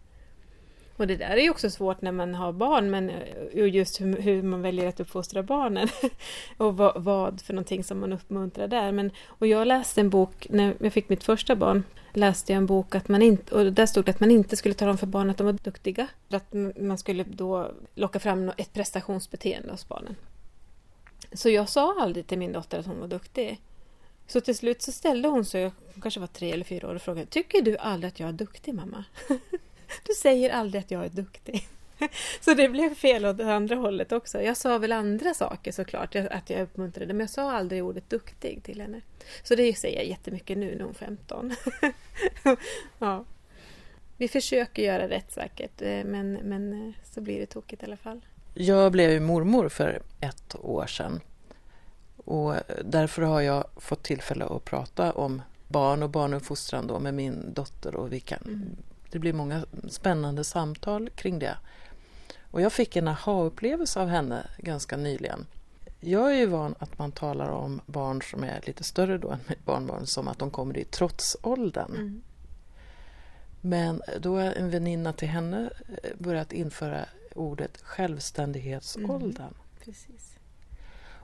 [0.99, 4.17] Och det där är ju också svårt när man har barn, men eh, just hur,
[4.17, 5.89] hur man väljer att uppfostra barnen.
[6.57, 8.93] och vad, vad, för någonting som man uppmuntrar där.
[8.93, 11.83] Men, och jag läste en bok, när jag fick mitt första barn,
[12.13, 14.75] läste jag en bok att man inte, och där stod det att man inte skulle
[14.75, 16.09] tala om för barnen att de var duktiga.
[16.31, 20.17] Att man skulle då locka fram ett prestationsbeteende hos barnen.
[21.33, 23.61] Så jag sa aldrig till min dotter att hon var duktig.
[24.27, 27.03] Så till slut så ställde hon sig, hon kanske var tre eller fyra år, och
[27.03, 29.05] frågade Tycker du aldrig att jag är duktig mamma?
[30.07, 31.69] Du säger aldrig att jag är duktig.
[32.41, 34.43] Så det blev fel åt det andra hållet också.
[34.43, 38.63] Jag sa väl andra saker såklart, att jag uppmuntrade, men jag sa aldrig ordet duktig
[38.63, 39.01] till henne.
[39.43, 41.55] Så det säger jag jättemycket nu när hon är 15.
[42.99, 43.25] ja.
[44.17, 47.97] Vi försöker göra rätt säkert, eh, men, men eh, så blir det tokigt i alla
[47.97, 48.21] fall.
[48.55, 51.21] Jag blev ju mormor för ett år sedan.
[52.17, 57.55] Och därför har jag fått tillfälle att prata om barn och barnuppfostran då med min
[57.55, 58.77] dotter och vi kan, mm.
[59.11, 61.57] Det blir många spännande samtal kring det.
[62.51, 65.47] Och jag fick en aha-upplevelse av henne ganska nyligen.
[66.01, 69.39] Jag är ju van att man talar om barn som är lite större då än
[69.49, 71.91] mitt barnbarn som att de kommer i trotsåldern.
[71.91, 72.23] Mm.
[73.61, 75.71] Men då har en väninna till henne
[76.03, 79.47] eh, börjat införa ordet självständighetsåldern.
[79.47, 79.55] Mm.
[79.85, 80.35] Precis.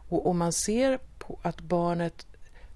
[0.09, 2.27] Och om man ser på att barnet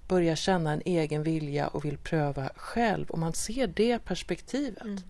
[0.09, 5.01] börjar känna en egen vilja och vill pröva själv, om man ser det perspektivet mm.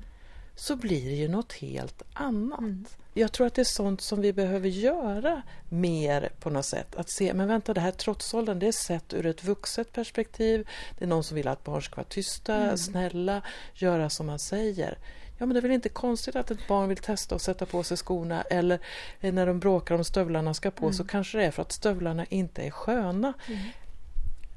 [0.56, 2.60] så blir det ju något helt annat.
[2.60, 2.86] Mm.
[3.14, 6.96] Jag tror att det är sånt som vi behöver göra mer på något sätt.
[6.96, 10.68] Att se, men vänta det här trotsåldern, det är sett ur ett vuxet perspektiv.
[10.98, 12.78] Det är någon som vill att barn ska vara tysta, mm.
[12.78, 13.42] snälla,
[13.74, 14.98] göra som man säger.
[15.38, 17.84] Ja, men det är väl inte konstigt att ett barn vill testa att sätta på
[17.84, 18.80] sig skorna eller
[19.20, 20.94] när de bråkar om stövlarna ska på mm.
[20.94, 23.34] så kanske det är för att stövlarna inte är sköna.
[23.48, 23.60] Mm.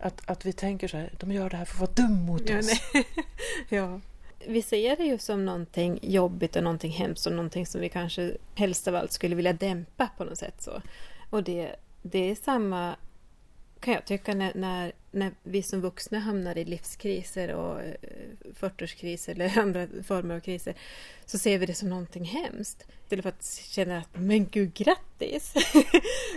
[0.03, 2.49] Att, att vi tänker så här, de gör det här för att vara dum mot
[2.49, 2.71] ja, oss.
[3.69, 4.01] ja.
[4.47, 8.37] Vi ser det ju som någonting jobbigt och någonting hemskt och någonting som vi kanske
[8.55, 10.63] helst av allt skulle vilja dämpa på något sätt.
[10.63, 10.83] Så.
[11.31, 12.97] Och det, det är samma
[13.83, 17.95] kan jag tycka när, när, när vi som vuxna hamnar i livskriser och eh,
[18.61, 20.75] 40-årskriser eller andra former av kriser
[21.27, 22.87] så ser vi det som någonting hemskt.
[23.03, 25.55] Istället för att känna att men gud grattis!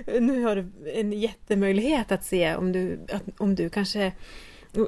[0.20, 4.12] nu har du en jättemöjlighet att se om du, att, om du kanske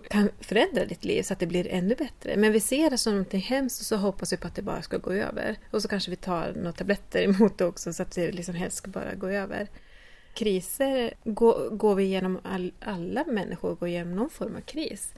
[0.10, 2.38] kan förändra ditt liv så att det blir ännu bättre.
[2.38, 4.82] Men vi ser det som någonting hemskt och så hoppas vi på att det bara
[4.82, 5.56] ska gå över.
[5.72, 8.78] Och så kanske vi tar några tabletter emot det också så att det liksom helst
[8.78, 9.68] ska bara gå över
[10.38, 15.14] kriser går, går vi igenom, all, alla människor går igenom någon form av kris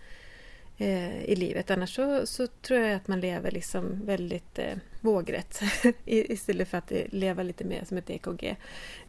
[0.78, 1.72] eh, i livet.
[1.72, 5.62] Annars så, så, tror jag att man lever liksom väldigt eh, vågrätt
[6.06, 8.56] istället för att eh, leva lite mer som ett EKG.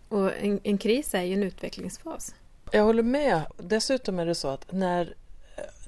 [0.09, 2.35] Och en, en kris är ju en utvecklingsfas.
[2.73, 3.43] Jag håller med.
[3.57, 5.15] Dessutom är det så att när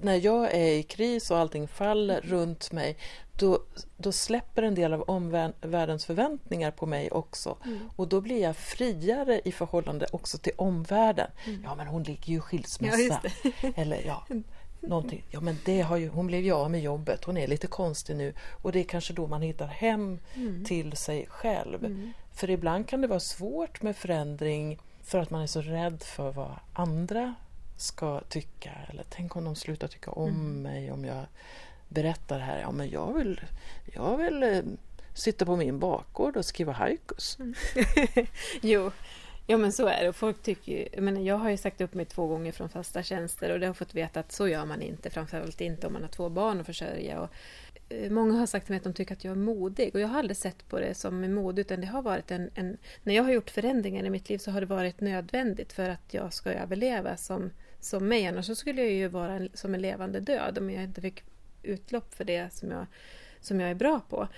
[0.01, 2.97] när jag är i kris och allting faller runt mig
[3.37, 3.63] då,
[3.97, 7.57] då släpper en del av omvärldens förväntningar på mig också.
[7.65, 7.91] Mm.
[7.97, 11.31] Och då blir jag friare i förhållande också till omvärlden.
[11.47, 11.63] Mm.
[11.65, 13.21] Ja, men hon ligger ju i skilsmässa.
[13.43, 14.27] Ja, Eller ja,
[14.81, 15.25] någonting.
[15.31, 17.25] Ja, men det har ju, hon blev ju av med jobbet.
[17.25, 18.35] Hon är lite konstig nu.
[18.63, 20.65] Och det är kanske då man hittar hem mm.
[20.65, 21.85] till sig själv.
[21.85, 22.13] Mm.
[22.35, 26.33] För ibland kan det vara svårt med förändring för att man är så rädd för
[26.33, 27.35] vad andra
[27.77, 28.71] ska tycka.
[28.91, 30.63] Eller tänk om de slutar tycka om mm.
[30.63, 31.25] mig om jag
[31.89, 32.61] berättar här.
[32.61, 33.41] Ja, men jag vill,
[33.93, 34.63] jag vill eh,
[35.15, 37.39] sitta på min bakgård och skriva haikus.
[37.39, 37.55] Mm.
[38.61, 38.91] jo,
[39.47, 40.13] Ja men så är det.
[40.13, 43.03] Folk tycker ju, jag, menar, jag har ju sagt upp mig två gånger från fasta
[43.03, 45.11] tjänster och det har fått veta att så gör man inte.
[45.11, 47.21] Framförallt inte om man har två barn att försörja.
[47.21, 47.29] Och,
[47.89, 50.09] eh, många har sagt till mig att de tycker att jag är modig och jag
[50.09, 52.77] har aldrig sett på det som mod utan det har varit en, en...
[53.03, 56.15] När jag har gjort förändringar i mitt liv så har det varit nödvändigt för att
[56.15, 57.51] jag ska överleva som,
[57.85, 58.27] som mig.
[58.27, 61.23] Annars så skulle jag ju vara en, som en levande död om jag inte fick
[61.63, 62.87] utlopp för det som jag,
[63.41, 64.29] som jag är bra på.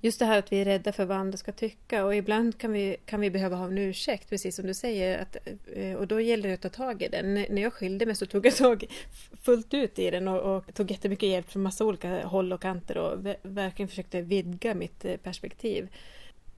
[0.00, 2.72] Just det här att vi är rädda för vad andra ska tycka och ibland kan
[2.72, 5.18] vi, kan vi behöva ha en ursäkt, precis som du säger.
[5.18, 5.36] Att,
[5.74, 7.34] eh, och då gäller det att ta tag i den.
[7.34, 8.84] När jag skilde mig så tog jag tag
[9.42, 12.98] fullt ut i den och, och tog jättemycket hjälp från massa olika håll och kanter
[12.98, 15.88] och verkligen försökte vidga mitt eh, perspektiv.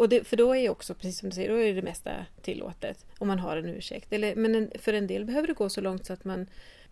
[0.01, 2.27] Och det, för då är ju också, precis som du säger, då är det mesta
[2.43, 4.13] tillåtet om man har en ursäkt.
[4.13, 6.47] Eller, men en, för en del behöver det gå så långt så att man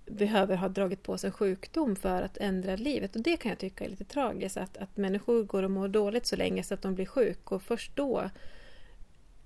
[0.07, 3.16] behöver ha dragit på sig sjukdom för att ändra livet.
[3.16, 6.27] Och det kan jag tycka är lite tragiskt, att, att människor går och mår dåligt
[6.27, 8.31] så länge så att de blir sjuka och först då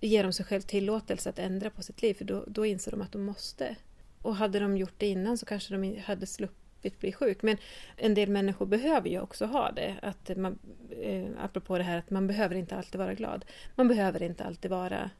[0.01, 3.03] ger de sig själv tillåtelse att ändra på sitt liv, för då, då inser de
[3.03, 3.77] att de måste.
[4.23, 7.43] Och hade de gjort det innan så kanske de hade sluppit bli sjuk.
[7.43, 7.57] Men
[7.97, 9.97] en del människor behöver ju också ha det.
[10.03, 10.59] Att man,
[11.03, 13.45] eh, apropå det här att man behöver inte alltid vara glad.
[13.75, 15.11] Man behöver inte alltid vara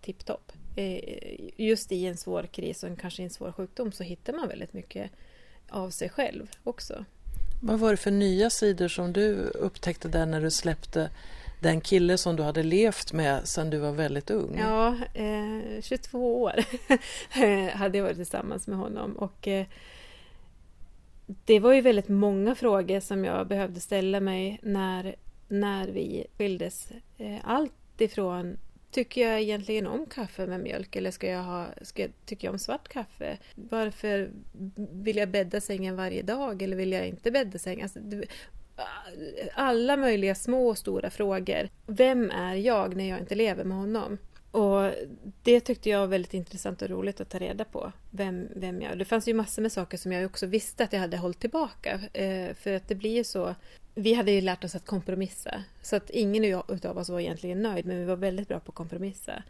[0.00, 0.52] tipptopp.
[0.76, 1.00] Eh,
[1.56, 5.10] just i en svår kris och kanske en svår sjukdom så hittar man väldigt mycket
[5.68, 7.04] av sig själv också.
[7.62, 11.10] Vad var det för nya sidor som du upptäckte där när du släppte
[11.60, 14.58] den kille som du hade levt med sedan du var väldigt ung?
[14.58, 16.64] Ja, eh, 22 år
[17.76, 19.66] hade jag varit tillsammans med honom och eh,
[21.26, 25.16] det var ju väldigt många frågor som jag behövde ställa mig när,
[25.48, 26.92] när vi skildes.
[27.18, 28.56] Eh, allt ifrån
[28.92, 32.58] Tycker jag egentligen om kaffe med mjölk eller ska jag ha, ska, tycker jag om
[32.58, 33.38] svart kaffe?
[33.54, 34.30] Varför
[34.92, 37.82] vill jag bädda sängen varje dag eller vill jag inte bädda sängen?
[37.82, 38.00] Alltså,
[39.54, 41.68] alla möjliga små och stora frågor.
[41.86, 44.18] Vem är jag när jag inte lever med honom?
[44.52, 44.90] Och
[45.42, 47.92] det tyckte jag var väldigt intressant och roligt att ta reda på.
[48.10, 51.00] Vem, vem jag Det fanns ju massor med saker som jag också visste att jag
[51.00, 52.00] hade hållit tillbaka.
[52.12, 53.54] Eh, för att det blir ju så
[53.94, 55.64] vi hade ju lärt oss att kompromissa.
[55.82, 58.74] Så att ingen av oss var egentligen nöjd, men vi var väldigt bra på att
[58.74, 59.42] kompromissa.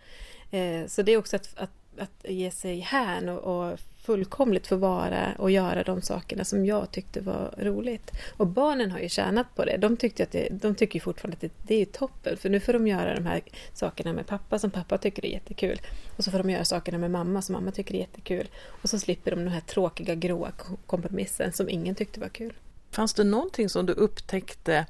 [0.50, 4.76] Eh, så det är också att, att att ge sig hän och, och fullkomligt få
[4.76, 8.10] vara och göra de sakerna som jag tyckte var roligt.
[8.36, 9.76] Och barnen har ju tjänat på det.
[9.76, 12.72] De, tyckte att det, de tycker fortfarande att det, det är toppen för nu får
[12.72, 13.42] de göra de här
[13.74, 15.80] sakerna med pappa som pappa tycker är jättekul.
[16.16, 18.48] Och så får de göra sakerna med mamma som mamma tycker är jättekul.
[18.82, 20.52] Och så slipper de den här tråkiga gråa
[20.86, 22.52] kompromissen som ingen tyckte var kul.
[22.90, 24.86] Fanns det någonting som du upptäckte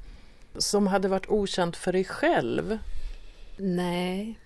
[0.58, 2.78] som hade varit okänt för dig själv?
[3.64, 4.38] Nej,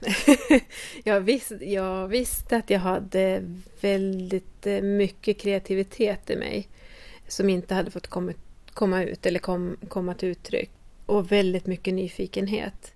[1.05, 3.43] jag, visste, jag visste att jag hade
[3.81, 6.69] väldigt eh, mycket kreativitet i mig
[7.29, 8.33] som inte hade fått komma,
[8.73, 10.71] komma ut eller kom, komma till uttryck.
[11.07, 12.93] Och väldigt mycket nyfikenhet.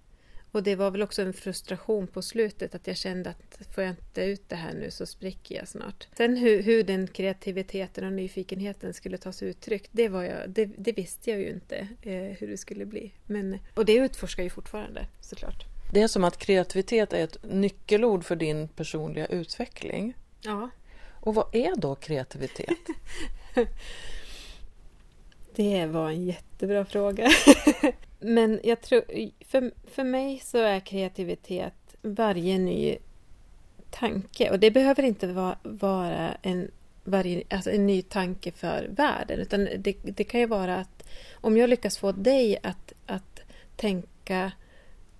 [0.52, 3.90] Och det var väl också en frustration på slutet att jag kände att får jag
[3.92, 6.08] inte ut det här nu så spricker jag snart.
[6.16, 10.92] Sen hur, hur den kreativiteten och nyfikenheten skulle tas uttryck, det, var jag, det, det
[10.92, 13.12] visste jag ju inte eh, hur det skulle bli.
[13.26, 15.69] Men, och det utforskar jag ju fortfarande såklart.
[15.92, 20.14] Det är som att kreativitet är ett nyckelord för din personliga utveckling.
[20.40, 20.70] Ja.
[21.20, 22.76] Och vad är då kreativitet?
[25.54, 27.30] det var en jättebra fråga.
[28.18, 29.04] Men jag tror,
[29.44, 32.96] för, för mig så är kreativitet varje ny
[33.90, 34.50] tanke.
[34.50, 36.70] Och det behöver inte vara, vara en,
[37.04, 39.40] varje, alltså en ny tanke för världen.
[39.40, 43.40] Utan det, det kan ju vara att om jag lyckas få dig att, att
[43.76, 44.52] tänka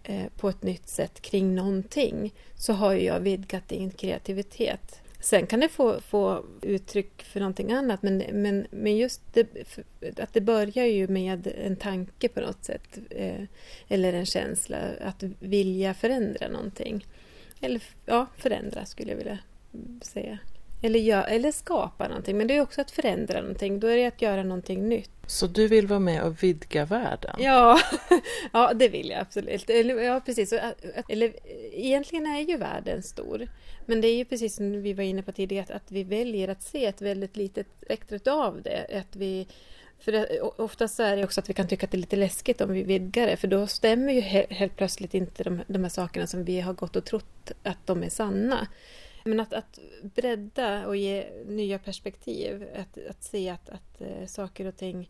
[0.03, 5.01] Eh, på ett nytt sätt kring någonting så har jag vidgat din kreativitet.
[5.21, 9.47] Sen kan det få, få uttryck för någonting annat men, men, men just det,
[10.19, 13.43] att det börjar ju med en tanke på något sätt eh,
[13.89, 17.07] eller en känsla att vilja förändra någonting.
[17.61, 19.39] Eller ja, förändra skulle jag vilja
[20.03, 20.39] säga.
[20.83, 23.81] Eller, gör, eller skapa någonting, men det är också att förändra någonting.
[23.81, 25.11] Då är det att göra någonting nytt.
[25.27, 27.37] Så du vill vara med och vidga världen?
[27.39, 27.81] Ja,
[28.53, 29.71] ja det vill jag absolut.
[29.71, 30.55] Eller, ja, precis.
[31.09, 31.33] Eller,
[31.73, 33.49] egentligen är ju världen stor.
[33.87, 36.49] Men det är ju precis som vi var inne på tidigare, att, att vi väljer
[36.49, 38.87] att se ett väldigt litet spektrum av det.
[38.99, 39.47] Att vi,
[39.99, 42.61] för det, oftast är det också att vi kan tycka att det är lite läskigt
[42.61, 45.91] om vi vidgar det, för då stämmer ju helt, helt plötsligt inte de, de här
[45.91, 48.69] sakerna som vi har gått och trott att de är sanna.
[49.25, 54.67] Men att, att bredda och ge nya perspektiv, att, att se att, att äh, saker
[54.67, 55.09] och ting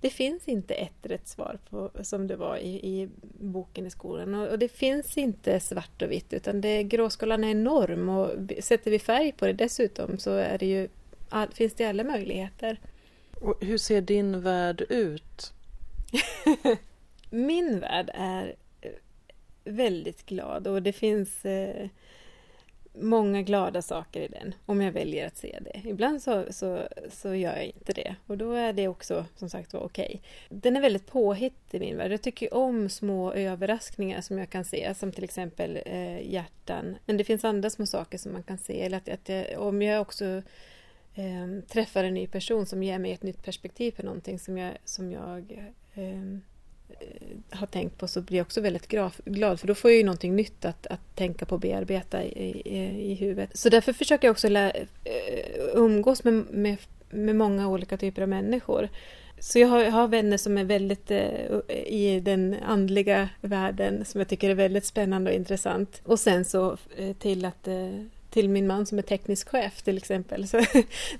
[0.00, 3.08] det finns inte ett rätt svar på, som det var i, i
[3.40, 4.34] boken i skolan.
[4.34, 8.30] Och, och, det finns inte svart och vitt utan det, gråskalan är enorm och
[8.60, 10.88] sätter vi färg på det dessutom så är det ju,
[11.28, 12.80] all, finns det alla möjligheter.
[13.40, 15.52] Och hur ser din värld ut?
[17.30, 18.54] Min värld är
[19.64, 21.88] väldigt glad och det finns eh,
[23.00, 25.88] många glada saker i den, om jag väljer att se det.
[25.88, 29.72] Ibland så, så, så gör jag inte det och då är det också som sagt
[29.72, 30.22] var okej.
[30.48, 32.12] Den är väldigt påhittig min värld.
[32.12, 36.96] Jag tycker om små överraskningar som jag kan se, som till exempel eh, hjärtan.
[37.06, 38.80] Men det finns andra små saker som man kan se.
[38.80, 40.24] Eller att, att jag, om jag också
[41.14, 44.72] eh, träffar en ny person som ger mig ett nytt perspektiv på någonting som jag,
[44.84, 46.38] som jag eh,
[47.00, 48.88] Eh, har tänkt på så blir jag också väldigt
[49.24, 52.62] glad för då får jag ju någonting nytt att, att tänka på och bearbeta i,
[52.64, 53.56] i, i huvudet.
[53.56, 54.70] Så därför försöker jag också lä,
[55.04, 56.76] eh, umgås med, med,
[57.10, 58.88] med många olika typer av människor.
[59.40, 64.20] Så jag har, jag har vänner som är väldigt eh, i den andliga världen som
[64.20, 66.00] jag tycker är väldigt spännande och intressant.
[66.04, 67.90] Och sen så eh, till att eh,
[68.30, 70.48] till min man som är teknisk chef till exempel.
[70.48, 70.64] Så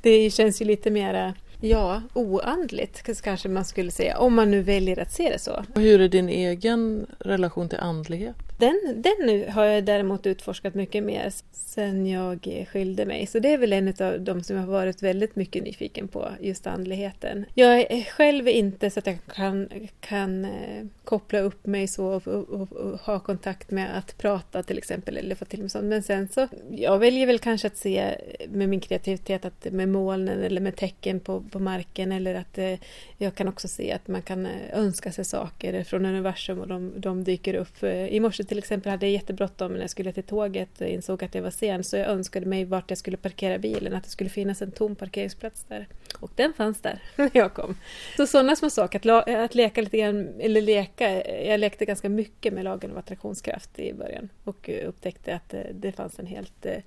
[0.02, 4.98] det känns ju lite mera Ja, oandligt kanske man skulle säga, om man nu väljer
[4.98, 5.64] att se det så.
[5.74, 8.36] Och hur är din egen relation till andlighet?
[8.58, 13.26] Den, den har jag däremot utforskat mycket mer sen jag skilde mig.
[13.26, 16.28] Så det är väl en av de som jag har varit väldigt mycket nyfiken på,
[16.40, 17.44] just andligheten.
[17.54, 19.68] Jag är själv inte så att jag kan,
[20.00, 24.62] kan eh, koppla upp mig så och, och, och, och, ha kontakt med att prata
[24.62, 25.84] till exempel, eller få till mig sånt.
[25.84, 28.14] Men sen så, jag väljer väl kanske att se
[28.48, 32.78] med min kreativitet att med molnen eller med tecken på, på marken eller att eh,
[33.18, 36.92] jag kan också se att man kan eh, önska sig saker från universum och de,
[36.96, 37.82] de dyker upp.
[37.82, 41.24] Eh, I morse till exempel hade jag jättebråttom när jag skulle till tåget och insåg
[41.24, 44.10] att jag var sen så jag önskade mig vart jag skulle parkera bilen, att det
[44.10, 45.86] skulle finnas en tom parkeringsplats där.
[46.20, 47.76] Och den fanns där när jag kom.
[48.16, 52.52] Så sådana små saker, att, att leka lite grann, eller leka, jag lekte ganska mycket
[52.52, 56.82] med lagen av attraktionskraft i början och eh, upptäckte att det, fanns en helt eh,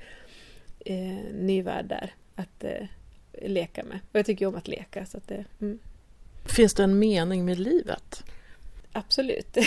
[1.34, 2.88] ny värld där att eh,
[3.42, 4.00] leka med.
[4.12, 5.06] Och jag tycker om att leka.
[5.06, 5.80] Så att det, mm.
[6.46, 8.24] Finns det en mening med livet?
[8.94, 9.58] Absolut.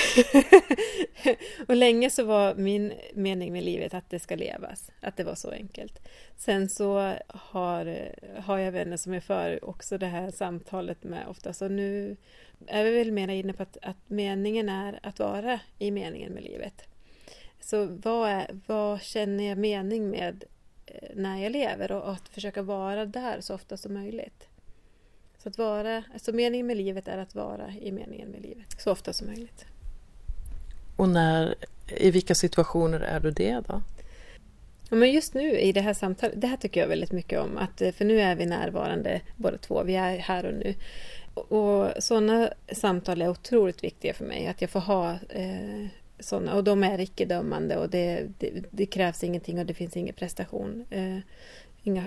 [1.68, 5.34] och länge så var min mening med livet att det ska levas, att det var
[5.34, 6.08] så enkelt.
[6.36, 11.52] Sen så har, har jag vänner som är för också det här samtalet med ofta,
[11.52, 12.16] så nu
[12.66, 16.42] är vi väl mer inne på att, att meningen är att vara i meningen med
[16.42, 16.84] livet.
[17.60, 20.44] Så vad, är, vad känner jag mening med
[21.14, 24.48] när jag lever och att försöka vara där så ofta som möjligt.
[25.38, 28.92] Så att vara, alltså meningen med livet är att vara i meningen med livet så
[28.92, 29.64] ofta som möjligt.
[30.96, 31.54] Och när,
[31.86, 33.82] i vilka situationer är du det då?
[34.90, 37.58] Ja, men just nu i det här samtalet, det här tycker jag väldigt mycket om.
[37.58, 40.74] Att, eh, för nu är vi närvarande båda två, vi är här och nu.
[41.34, 44.46] Och sådana samtal är otroligt viktiga för mig.
[44.46, 45.86] Att jag får ha eh,
[46.24, 46.54] sådana.
[46.54, 50.84] Och de är icke-dömande och det, det, det, krävs ingenting och det finns ingen prestation.
[50.90, 51.18] Eh,
[51.82, 52.04] inga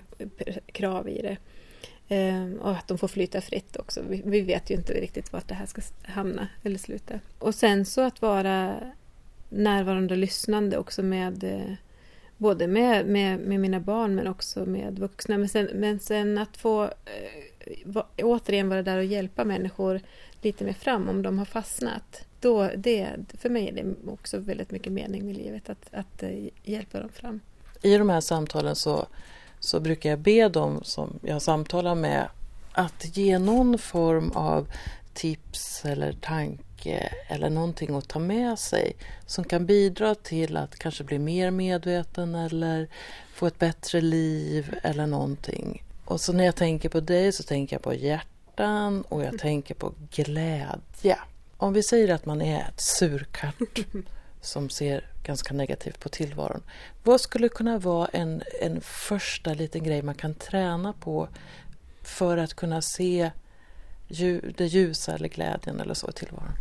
[0.65, 1.38] krav i det.
[2.15, 4.01] Eh, och att de får flyta fritt också.
[4.09, 7.20] Vi, vi, vet ju inte riktigt vart det här ska hamna eller sluta.
[7.39, 8.76] Och sen så att vara
[9.49, 11.74] närvarande och lyssnande också med eh,
[12.38, 15.38] både med, med, med mina barn men också med vuxna.
[15.38, 16.89] Men sen, men sen att få eh,
[17.86, 20.01] va, återigen vara där och hjälpa människor
[20.42, 22.26] lite mer fram om de har fastnat.
[22.40, 26.48] Då, det, för mig är det också väldigt mycket mening med livet att, att eh,
[26.64, 27.40] hjälpa dem fram.
[27.82, 29.08] I de här samtalen så,
[29.60, 32.30] så brukar jag be dem som jag samtalar med
[32.72, 34.68] att ge någon form av
[35.14, 41.04] tips eller tanke eller någonting att ta med sig som kan bidra till att kanske
[41.04, 42.88] bli mer medveten eller
[43.34, 45.84] få ett bättre liv eller någonting.
[46.06, 47.94] Och så när jag tänker på dig så tänker jag på
[48.58, 51.18] hjärtan och jag tänker på glädje.
[51.58, 53.80] Om vi säger att man är ett surkart
[54.41, 56.64] som ser ganska negativt på tillvaron.
[57.03, 61.28] Vad skulle kunna vara en, en första liten grej man kan träna på
[62.01, 63.32] för att kunna se
[64.58, 66.53] det ljusa eller glädjen eller så i tillvaron?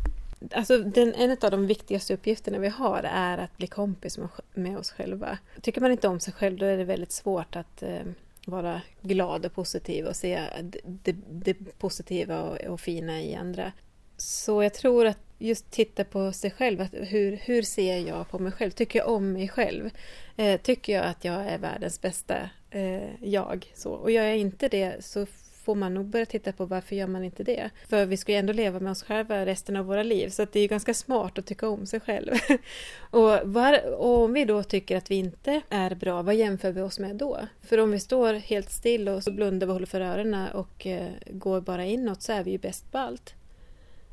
[0.52, 4.78] Alltså den, en av de viktigaste uppgifterna vi har är att bli kompis med, med
[4.78, 5.38] oss själva.
[5.60, 8.02] Tycker man inte om sig själv då är det väldigt svårt att eh,
[8.46, 13.72] vara glad och positiv och se det, det, det positiva och, och, fina i andra.
[14.16, 18.38] Så jag tror att just titta på sig själv, att hur, hur ser jag på
[18.38, 18.70] mig själv?
[18.70, 19.90] Tycker jag om mig själv?
[20.36, 23.72] Eh, tycker jag att jag är världens bästa eh, jag?
[23.74, 25.26] Så, och gör jag inte det så
[25.66, 27.70] får man nog börja titta på varför gör man inte det?
[27.88, 30.58] För vi ska ju ändå leva med oss själva resten av våra liv så det
[30.58, 32.32] är ju ganska smart att tycka om sig själv.
[33.10, 36.80] och, var, och, om vi då tycker att vi inte är bra, vad jämför vi
[36.80, 37.38] oss med då?
[37.62, 40.86] För om vi står helt still och så blundar vi och håller för öronen och
[40.86, 43.34] eh, går bara inåt så är vi ju bäst på allt.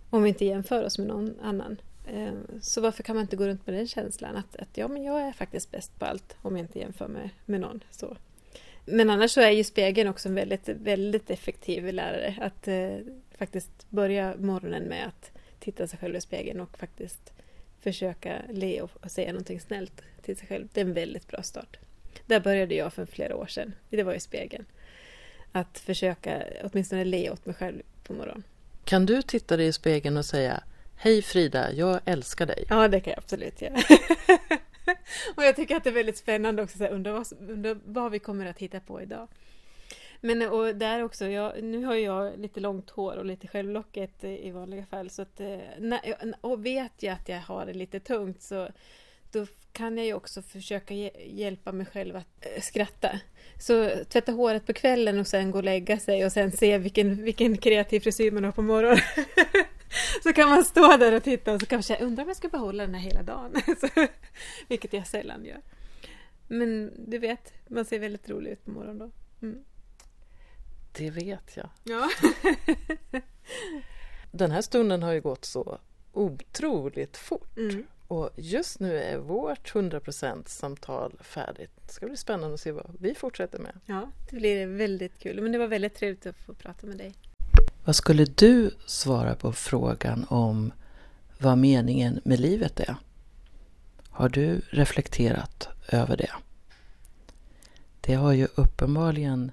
[0.09, 1.77] Om vi inte jämför oss med någon annan.
[2.07, 5.03] Eh, så varför kan man inte gå runt med den känslan att, att ja, men
[5.03, 7.83] jag är faktiskt bäst på allt om jag inte jämför mig med någon.
[7.91, 8.17] Så.
[8.85, 12.35] Men annars så är ju spegeln också en väldigt, väldigt effektiv lärare.
[12.41, 12.97] Att eh,
[13.37, 17.33] faktiskt börja morgonen med att titta sig själv i spegeln och faktiskt
[17.81, 20.67] försöka le och, och säga någonting snällt till sig själv.
[20.73, 21.77] Det är en väldigt bra start.
[22.25, 23.73] Där började jag för flera år sedan.
[23.89, 24.65] Det var i spegeln.
[25.51, 28.43] Att försöka åtminstone le åt mig själv på morgonen.
[28.85, 30.63] Kan du titta dig i spegeln och säga
[30.95, 32.65] Hej Frida, jag älskar dig.
[32.69, 33.77] Ja, det kan jag absolut göra.
[35.35, 38.19] och jag tycker att det är väldigt spännande också, så här, vad, undra vad vi
[38.19, 39.27] kommer att hitta på idag.
[40.21, 44.51] Men och där också, jag, nu har jag lite långt hår och lite självlocket i
[44.51, 45.09] vanliga fall.
[45.09, 45.99] Så att, eh, när,
[46.41, 48.69] och vet jag att jag har det lite tungt så
[49.31, 50.93] då kan jag ju också försöka
[51.25, 53.19] hjälpa mig själv att eh, skratta.
[53.59, 57.23] Så tvätta håret på kvällen och sen gå och lägga sig och sen se vilken,
[57.23, 58.99] vilken kreativ frisyr man har på morgonen.
[60.23, 62.47] så kan man stå där och titta och så kanske jag undrar om jag ska
[62.47, 63.53] behålla den här hela dagen.
[64.67, 65.61] vilket jag sällan gör.
[66.47, 69.11] Men du vet, man ser väldigt rolig ut på morgonen då.
[69.47, 69.63] Mm.
[70.91, 71.69] Det vet jag.
[71.83, 72.09] Ja.
[74.31, 75.79] den här stunden har ju gått så
[76.11, 77.57] otroligt fort.
[77.57, 77.85] Mm.
[78.07, 81.71] Och just nu är vårt 100% samtal färdigt.
[81.87, 83.79] Det ska bli spännande att se vad vi fortsätter med.
[83.85, 85.41] Ja, det blir väldigt kul.
[85.41, 87.15] Men det var väldigt trevligt att få prata med dig.
[87.85, 90.71] Vad skulle du svara på frågan om
[91.39, 92.95] vad meningen med livet är?
[94.09, 96.31] Har du reflekterat över det?
[98.01, 99.51] Det har ju uppenbarligen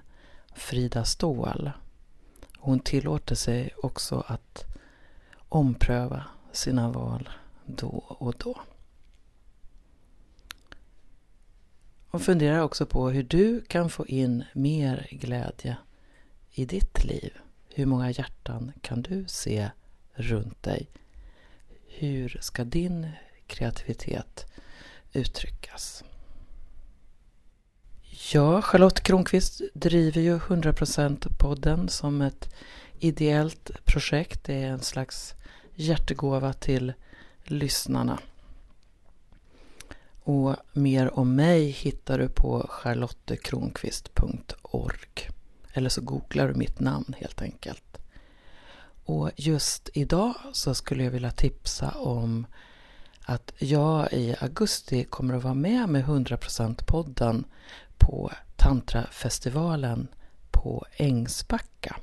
[0.55, 1.71] Frida Ståhl.
[2.57, 4.65] Hon tillåter sig också att
[5.49, 7.29] ompröva sina val
[7.65, 8.61] då och då.
[12.11, 15.77] Och funderar också på hur du kan få in mer glädje
[16.51, 17.33] i ditt liv.
[17.73, 19.69] Hur många hjärtan kan du se
[20.13, 20.89] runt dig?
[21.87, 23.09] Hur ska din
[23.47, 24.45] kreativitet
[25.13, 26.03] uttryckas?
[28.33, 32.53] Ja, Charlotte Kronqvist driver ju 100% podden som ett
[32.99, 34.43] ideellt projekt.
[34.43, 35.35] Det är en slags
[35.75, 36.93] hjärtegåva till
[37.43, 38.19] lyssnarna.
[40.23, 45.31] Och mer om mig hittar du på charlottekronqvist.org.
[45.73, 47.97] Eller så googlar du mitt namn helt enkelt.
[49.05, 52.45] Och just idag så skulle jag vilja tipsa om
[53.21, 57.45] att jag i augusti kommer att vara med med 100% podden
[57.97, 60.07] på Tantrafestivalen
[60.51, 61.95] på Ängsbacka.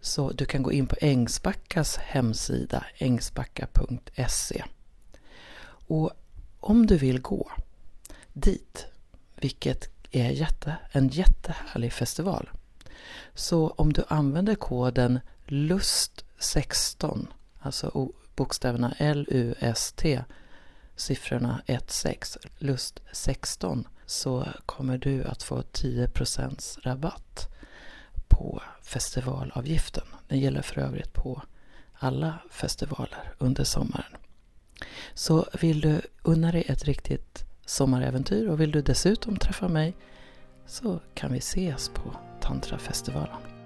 [0.00, 4.64] Så du kan gå in på Ängsbackas hemsida, ängsbacka.se.
[5.64, 6.10] Och
[6.60, 7.50] om du vill gå
[8.32, 8.86] dit,
[9.36, 12.50] vilket är jätte, en jättehärlig festival,
[13.34, 17.26] så om du använder koden LUST16,
[17.60, 20.24] alltså bokstäverna L-U-S-T,
[20.96, 27.48] siffrorna 1-6, LUST16, så kommer du att få 10% rabatt
[28.28, 30.04] på festivalavgiften.
[30.28, 31.42] Den gäller för övrigt på
[31.92, 34.16] alla festivaler under sommaren.
[35.14, 39.94] Så vill du unna dig ett riktigt sommaräventyr och vill du dessutom träffa mig
[40.66, 43.57] så kan vi ses på Tantrafestivalen.